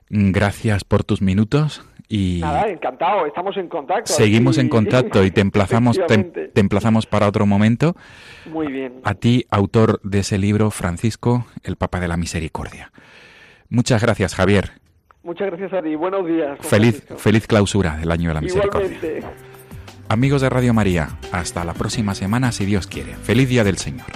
[0.09, 4.11] Gracias por tus minutos y Nada, encantado, estamos en contacto.
[4.11, 7.95] Seguimos en contacto y te emplazamos, te, emplazamos para otro momento.
[8.51, 8.95] Muy bien.
[9.03, 12.91] A ti, autor de ese libro, Francisco, el Papa de la Misericordia.
[13.69, 14.71] Muchas gracias, Javier.
[15.21, 15.93] Muchas gracias a ti.
[15.93, 16.57] Buenos días.
[16.61, 18.97] Feliz, feliz clausura del año de la misericordia.
[20.07, 23.13] Amigos de Radio María, hasta la próxima semana si Dios quiere.
[23.13, 24.07] Feliz día del Señor.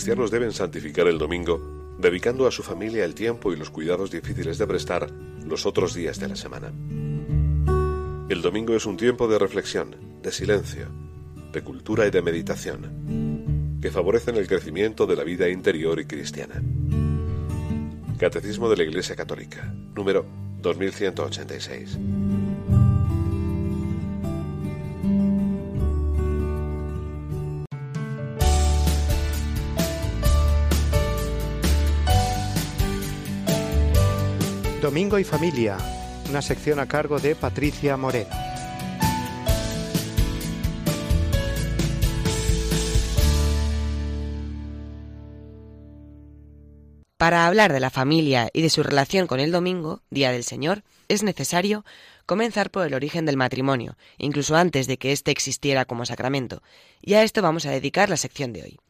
[0.00, 1.60] Cristianos deben santificar el domingo,
[1.98, 5.10] dedicando a su familia el tiempo y los cuidados difíciles de prestar
[5.44, 6.72] los otros días de la semana.
[8.30, 10.86] El domingo es un tiempo de reflexión, de silencio,
[11.52, 16.62] de cultura y de meditación, que favorecen el crecimiento de la vida interior y cristiana.
[18.16, 20.24] Catecismo de la Iglesia Católica, número
[20.62, 22.39] 2186.
[34.90, 35.78] Domingo y Familia,
[36.28, 38.28] una sección a cargo de Patricia Moreno.
[47.16, 50.82] Para hablar de la familia y de su relación con el domingo, Día del Señor,
[51.06, 51.84] es necesario
[52.26, 56.64] comenzar por el origen del matrimonio, incluso antes de que éste existiera como sacramento,
[57.00, 58.80] y a esto vamos a dedicar la sección de hoy.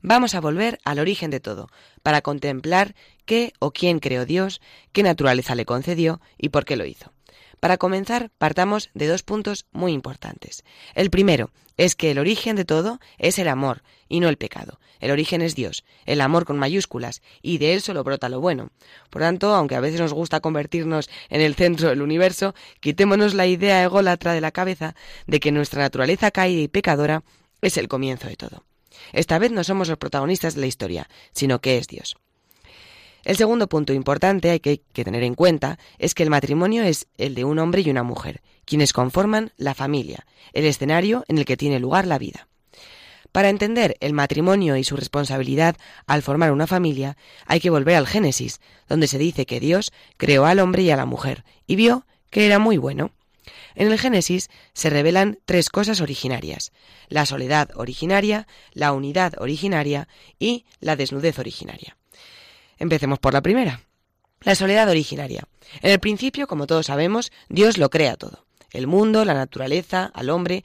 [0.00, 1.68] Vamos a volver al origen de todo,
[2.02, 2.94] para contemplar
[3.24, 4.60] qué o quién creó Dios,
[4.92, 7.12] qué naturaleza le concedió y por qué lo hizo.
[7.62, 10.64] Para comenzar, partamos de dos puntos muy importantes.
[10.96, 14.80] El primero es que el origen de todo es el amor y no el pecado.
[14.98, 18.70] El origen es Dios, el amor con mayúsculas, y de él solo brota lo bueno.
[19.10, 23.46] Por tanto, aunque a veces nos gusta convertirnos en el centro del universo, quitémonos la
[23.46, 24.96] idea ególatra de la cabeza
[25.28, 27.22] de que nuestra naturaleza caída y pecadora
[27.60, 28.64] es el comienzo de todo.
[29.12, 32.16] Esta vez no somos los protagonistas de la historia, sino que es Dios.
[33.24, 37.34] El segundo punto importante hay que, tener en cuenta es que el matrimonio es el
[37.34, 41.56] de un hombre y una mujer, quienes conforman la familia, el escenario en el que
[41.56, 42.48] tiene lugar la vida.
[43.30, 45.76] Para entender el matrimonio y su responsabilidad
[46.06, 47.16] al formar una familia,
[47.46, 50.96] hay que volver al Génesis, donde se dice que Dios creó al hombre y a
[50.96, 53.12] la mujer, y vio que era muy bueno.
[53.74, 56.72] En el Génesis se revelan tres cosas originarias,
[57.08, 60.08] la soledad originaria, la unidad originaria
[60.38, 61.96] y la desnudez originaria.
[62.78, 63.82] Empecemos por la primera,
[64.40, 65.46] la soledad originaria.
[65.80, 70.30] En el principio, como todos sabemos, Dios lo crea todo, el mundo, la naturaleza, al
[70.30, 70.64] hombre,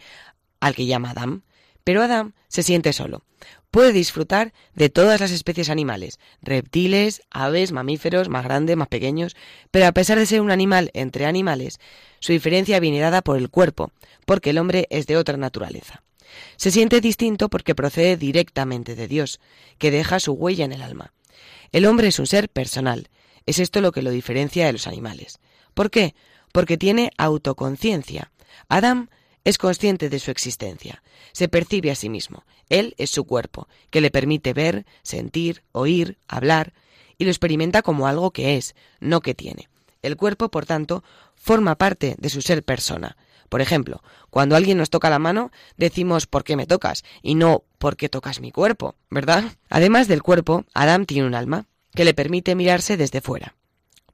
[0.60, 1.44] al que llama Adán.
[1.84, 3.24] Pero Adán se siente solo.
[3.72, 9.36] Puede disfrutar de todas las especies animales, reptiles, aves, mamíferos, más grandes, más pequeños,
[9.72, 11.80] pero a pesar de ser un animal entre animales,
[12.20, 13.92] su diferencia viene dada por el cuerpo,
[14.26, 16.04] porque el hombre es de otra naturaleza.
[16.56, 19.40] Se siente distinto porque procede directamente de Dios,
[19.78, 21.14] que deja su huella en el alma.
[21.72, 23.10] El hombre es un ser personal.
[23.46, 25.40] Es esto lo que lo diferencia de los animales.
[25.74, 26.16] ¿Por qué?
[26.52, 28.32] Porque tiene autoconciencia.
[28.70, 29.10] Adán
[29.48, 32.44] es consciente de su existencia, se percibe a sí mismo.
[32.68, 36.74] Él es su cuerpo, que le permite ver, sentir, oír, hablar,
[37.18, 39.70] y lo experimenta como algo que es, no que tiene.
[40.02, 41.02] El cuerpo, por tanto,
[41.36, 43.16] forma parte de su ser persona.
[43.48, 47.06] Por ejemplo, cuando alguien nos toca la mano, decimos ¿por qué me tocas?
[47.22, 48.96] y no ¿por qué tocas mi cuerpo?
[49.10, 49.46] ¿verdad?
[49.70, 53.57] Además del cuerpo, Adam tiene un alma, que le permite mirarse desde fuera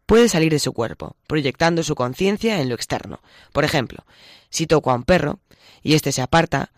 [0.05, 3.21] puede salir de su cuerpo, proyectando su conciencia en lo externo.
[3.51, 4.05] Por ejemplo,
[4.49, 5.39] si toco a un perro
[5.81, 6.71] y éste se aparta,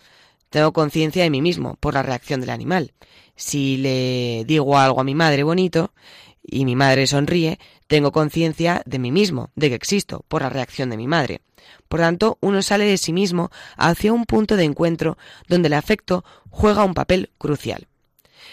[0.49, 2.93] tengo conciencia de mí mismo por la reacción del animal.
[3.35, 5.93] Si le digo algo a mi madre bonito
[6.41, 10.89] y mi madre sonríe, tengo conciencia de mí mismo, de que existo, por la reacción
[10.89, 11.41] de mi madre.
[11.87, 15.17] Por tanto, uno sale de sí mismo hacia un punto de encuentro
[15.47, 17.87] donde el afecto juega un papel crucial.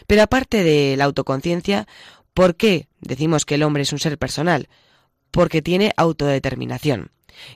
[0.07, 1.87] Pero aparte de la autoconciencia,
[2.35, 4.69] ¿Por qué decimos que el hombre es un ser personal?
[5.31, 7.11] Porque tiene autodeterminación,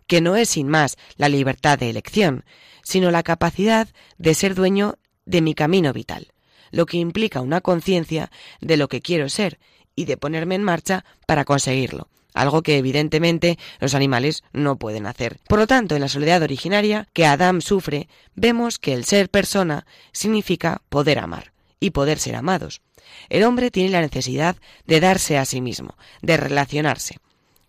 [0.07, 2.45] que no es sin más la libertad de elección,
[2.83, 3.89] sino la capacidad
[4.19, 6.29] de ser dueño de mi camino vital,
[6.71, 8.31] lo que implica una conciencia
[8.61, 9.59] de lo que quiero ser
[9.95, 15.39] y de ponerme en marcha para conseguirlo, algo que evidentemente los animales no pueden hacer.
[15.49, 19.87] Por lo tanto, en la soledad originaria que Adán sufre, vemos que el ser persona
[20.13, 22.83] significa poder amar y poder ser amados.
[23.29, 27.17] El hombre tiene la necesidad de darse a sí mismo, de relacionarse.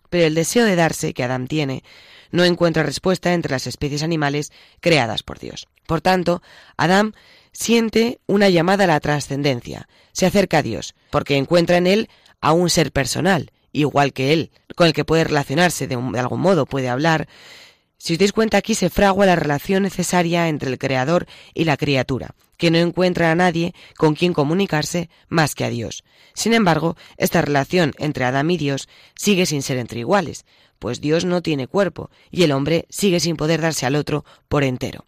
[0.10, 1.84] Pero el deseo de darse que Adán tiene
[2.32, 5.68] no encuentra respuesta entre las especies animales creadas por Dios.
[5.86, 6.42] Por tanto,
[6.76, 7.16] Adán
[7.52, 12.10] siente una llamada a la trascendencia, se acerca a Dios, porque encuentra en él
[12.42, 16.42] a un ser personal, igual que él, con el que puede relacionarse de, de algún
[16.42, 17.28] modo, puede hablar,
[17.98, 21.78] Si os dais cuenta aquí se fragua la relación necesaria entre el Creador y la
[21.78, 26.04] criatura, que no encuentra a nadie con quien comunicarse más que a Dios.
[26.34, 30.46] Sin embargo, esta relación entre Adán y Dios sigue sin ser entre iguales,
[30.78, 34.64] pues Dios no tiene cuerpo y el hombre sigue sin poder darse al otro por
[34.64, 35.06] entero.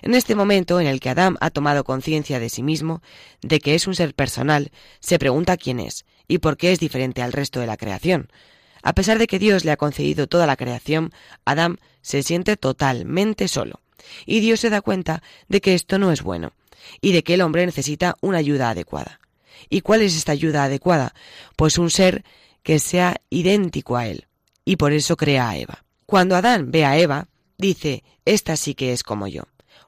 [0.00, 3.02] En este momento en el que Adán ha tomado conciencia de sí mismo,
[3.40, 7.22] de que es un ser personal, se pregunta quién es y por qué es diferente
[7.22, 8.28] al resto de la creación.
[8.82, 11.12] A pesar de que Dios le ha concedido toda la creación,
[11.44, 13.80] Adán se siente totalmente solo.
[14.26, 16.52] Y Dios se da cuenta de que esto no es bueno
[17.00, 19.20] y de que el hombre necesita una ayuda adecuada.
[19.70, 21.14] ¿Y cuál es esta ayuda adecuada?
[21.56, 22.24] Pues un ser
[22.62, 24.26] que sea idéntico a él.
[24.64, 25.84] Y por eso crea a Eva.
[26.06, 27.28] Cuando Adán ve a Eva,
[27.58, 29.44] dice, esta sí que es como yo.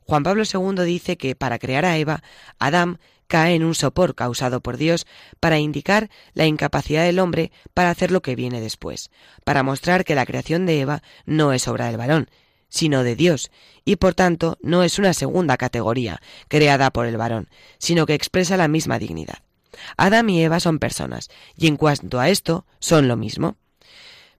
[0.06, 2.22] Juan Pablo II dice que para crear a Eva,
[2.58, 5.06] Adán cae en un sopor causado por Dios
[5.40, 9.10] para indicar la incapacidad del hombre para hacer lo que viene después,
[9.44, 12.28] para mostrar que la creación de Eva no es obra del varón,
[12.68, 13.50] sino de Dios,
[13.84, 17.48] y por tanto no es una segunda categoría creada por el varón,
[17.78, 19.38] sino que expresa la misma dignidad.
[19.96, 23.56] Adán y Eva son personas, y en cuanto a esto, son lo mismo.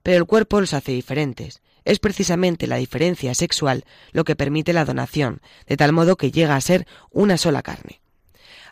[0.02, 1.62] Pero el cuerpo los hace diferentes.
[1.84, 6.56] Es precisamente la diferencia sexual lo que permite la donación, de tal modo que llega
[6.56, 8.00] a ser una sola carne.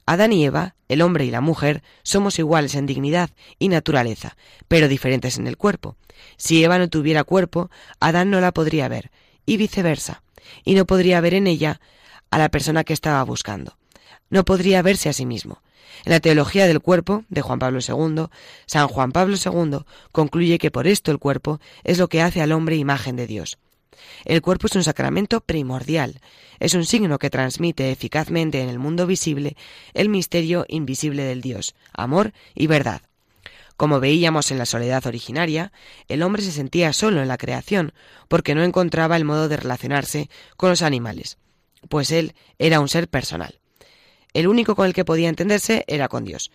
[0.07, 4.37] Adán y Eva, el hombre y la mujer, somos iguales en dignidad y naturaleza,
[4.69, 5.97] pero diferentes en el cuerpo.
[6.37, 9.11] Si Eva no tuviera cuerpo, Adán no la podría ver,
[9.47, 10.23] y viceversa,
[10.65, 11.81] y no podría ver en ella
[12.31, 13.79] a la persona que estaba buscando.
[14.29, 15.63] No podría verse a sí mismo.
[16.05, 18.27] En la teología del cuerpo de Juan Pablo II,
[18.67, 22.53] San Juan Pablo II concluye que por esto el cuerpo es lo que hace al
[22.53, 23.59] hombre imagen de Dios.
[24.25, 26.21] El cuerpo es un sacramento primordial,
[26.61, 29.57] es un signo que transmite eficazmente en el mundo visible
[29.93, 33.03] el misterio invisible del Dios, amor y verdad.
[33.77, 35.73] Como veíamos en la soledad originaria,
[36.09, 37.93] el hombre se sentía solo en la creación,
[38.29, 41.39] porque no encontraba el modo de relacionarse con los animales,
[41.89, 43.59] pues él era un ser personal.
[44.33, 46.53] El único con el que podía entenderse era con Dios,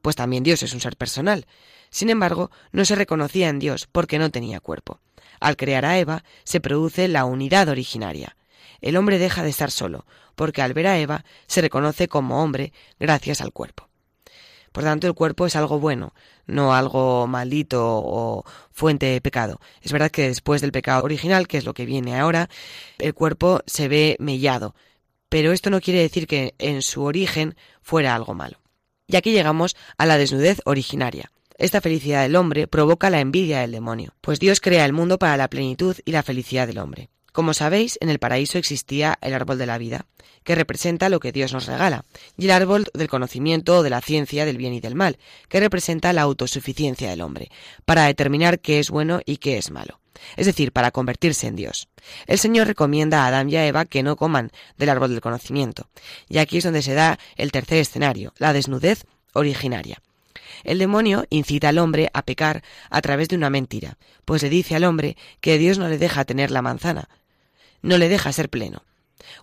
[0.00, 1.46] pues también Dios es un ser personal.
[1.90, 5.00] Sin embargo, no se reconocía en Dios porque no tenía cuerpo.
[5.40, 8.36] Al crear a Eva se produce la unidad originaria.
[8.80, 12.72] El hombre deja de estar solo, porque al ver a Eva se reconoce como hombre
[12.98, 13.88] gracias al cuerpo.
[14.72, 16.14] Por tanto, el cuerpo es algo bueno,
[16.46, 19.60] no algo maldito o fuente de pecado.
[19.82, 22.48] Es verdad que después del pecado original, que es lo que viene ahora,
[22.98, 24.74] el cuerpo se ve mellado,
[25.28, 28.60] pero esto no quiere decir que en su origen fuera algo malo.
[29.06, 31.32] Y aquí llegamos a la desnudez originaria.
[31.60, 35.36] Esta felicidad del hombre provoca la envidia del demonio, pues Dios crea el mundo para
[35.36, 37.10] la plenitud y la felicidad del hombre.
[37.32, 40.06] Como sabéis, en el paraíso existía el árbol de la vida,
[40.42, 42.06] que representa lo que Dios nos regala,
[42.38, 45.18] y el árbol del conocimiento o de la ciencia del bien y del mal,
[45.50, 47.50] que representa la autosuficiencia del hombre,
[47.84, 50.00] para determinar qué es bueno y qué es malo,
[50.38, 51.90] es decir, para convertirse en Dios.
[52.26, 55.90] El Señor recomienda a Adán y a Eva que no coman del árbol del conocimiento,
[56.26, 59.04] y aquí es donde se da el tercer escenario, la desnudez
[59.34, 60.00] originaria.
[60.64, 64.76] El demonio incita al hombre a pecar a través de una mentira, pues le dice
[64.76, 67.08] al hombre que Dios no le deja tener la manzana,
[67.82, 68.82] no le deja ser pleno.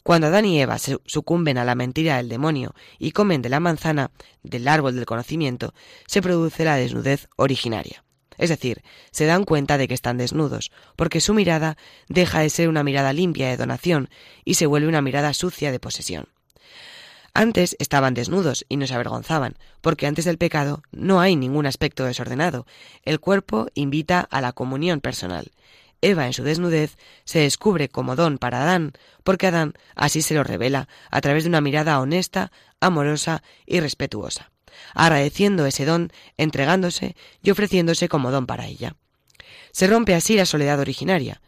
[0.03, 4.11] Cuando Adán y Eva sucumben a la mentira del demonio y comen de la manzana
[4.43, 5.73] del árbol del conocimiento,
[6.07, 8.03] se produce la desnudez originaria.
[8.37, 12.69] Es decir, se dan cuenta de que están desnudos, porque su mirada deja de ser
[12.69, 14.09] una mirada limpia de donación
[14.45, 16.27] y se vuelve una mirada sucia de posesión.
[17.37, 22.03] Antes estaban desnudos y no se avergonzaban, porque antes del pecado no hay ningún aspecto
[22.03, 22.65] desordenado.
[23.03, 25.51] El cuerpo invita a la comunión personal.
[26.01, 30.43] Eva en su desnudez se descubre como don para Adán, porque Adán así se lo
[30.43, 34.49] revela a través de una mirada honesta, amorosa y respetuosa,
[34.95, 38.95] agradeciendo ese don, entregándose y ofreciéndose como don para ella.
[39.71, 41.39] Se rompe así la soledad originaria.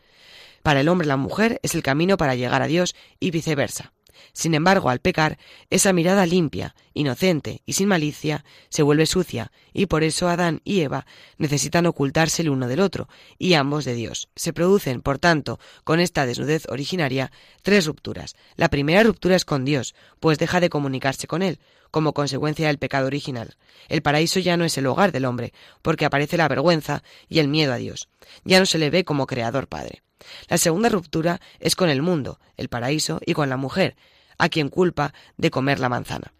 [0.61, 3.91] Para el hombre la mujer es el camino para llegar a Dios y viceversa.
[4.33, 5.37] Sin embargo, al pecar,
[5.69, 10.81] esa mirada limpia, inocente y sin malicia se vuelve sucia, y por eso Adán y
[10.81, 11.05] Eva
[11.37, 13.07] necesitan ocultarse el uno del otro,
[13.37, 14.29] y ambos de Dios.
[14.35, 18.35] Se producen, por tanto, con esta desnudez originaria, tres rupturas.
[18.55, 21.59] La primera ruptura es con Dios, pues deja de comunicarse con Él,
[21.91, 23.55] como consecuencia del pecado original.
[23.87, 27.47] El paraíso ya no es el hogar del hombre, porque aparece la vergüenza y el
[27.47, 28.09] miedo a Dios.
[28.43, 30.03] Ya no se le ve como creador padre.
[30.47, 33.95] La segunda ruptura es con el mundo, el paraíso y con la mujer,
[34.37, 36.33] a quien culpa de comer la manzana.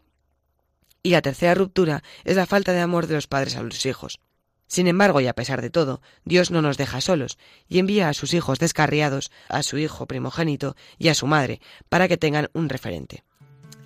[1.03, 4.19] Y la tercera ruptura es la falta de amor de los padres a los hijos.
[4.67, 8.13] Sin embargo, y a pesar de todo, Dios no nos deja solos y envía a
[8.13, 11.59] sus hijos descarriados, a su hijo primogénito y a su madre,
[11.89, 13.23] para que tengan un referente.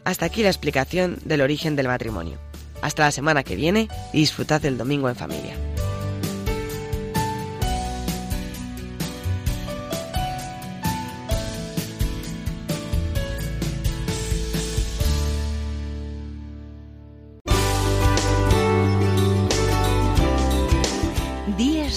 [0.04, 2.38] Hasta aquí la explicación del origen del matrimonio.
[2.82, 5.56] Hasta la semana que viene y disfrutad del domingo en familia.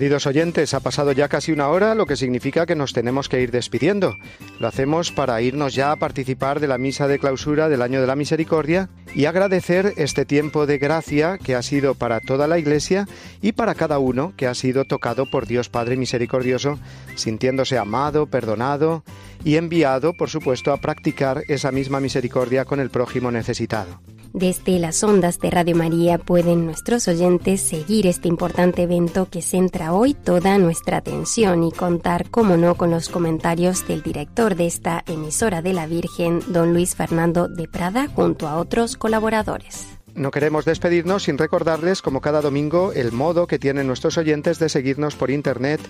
[0.00, 3.42] Queridos oyentes, ha pasado ya casi una hora, lo que significa que nos tenemos que
[3.42, 4.16] ir despidiendo.
[4.58, 8.06] Lo hacemos para irnos ya a participar de la misa de clausura del año de
[8.06, 13.06] la misericordia y agradecer este tiempo de gracia que ha sido para toda la Iglesia
[13.42, 16.78] y para cada uno que ha sido tocado por Dios Padre Misericordioso,
[17.14, 19.04] sintiéndose amado, perdonado
[19.44, 24.00] y enviado, por supuesto, a practicar esa misma misericordia con el prójimo necesitado.
[24.32, 29.92] Desde las ondas de Radio María pueden nuestros oyentes seguir este importante evento que centra
[29.92, 35.02] hoy toda nuestra atención y contar, como no, con los comentarios del director de esta
[35.08, 39.88] emisora de la Virgen, don Luis Fernando de Prada, junto a otros colaboradores.
[40.14, 44.68] No queremos despedirnos sin recordarles, como cada domingo, el modo que tienen nuestros oyentes de
[44.68, 45.80] seguirnos por Internet,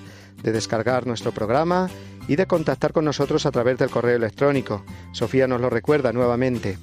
[0.43, 1.91] de descargar nuestro programa
[2.27, 4.83] y de contactar con nosotros a través del correo electrónico.
[5.13, 6.79] Sofía nos lo recuerda nuevamente.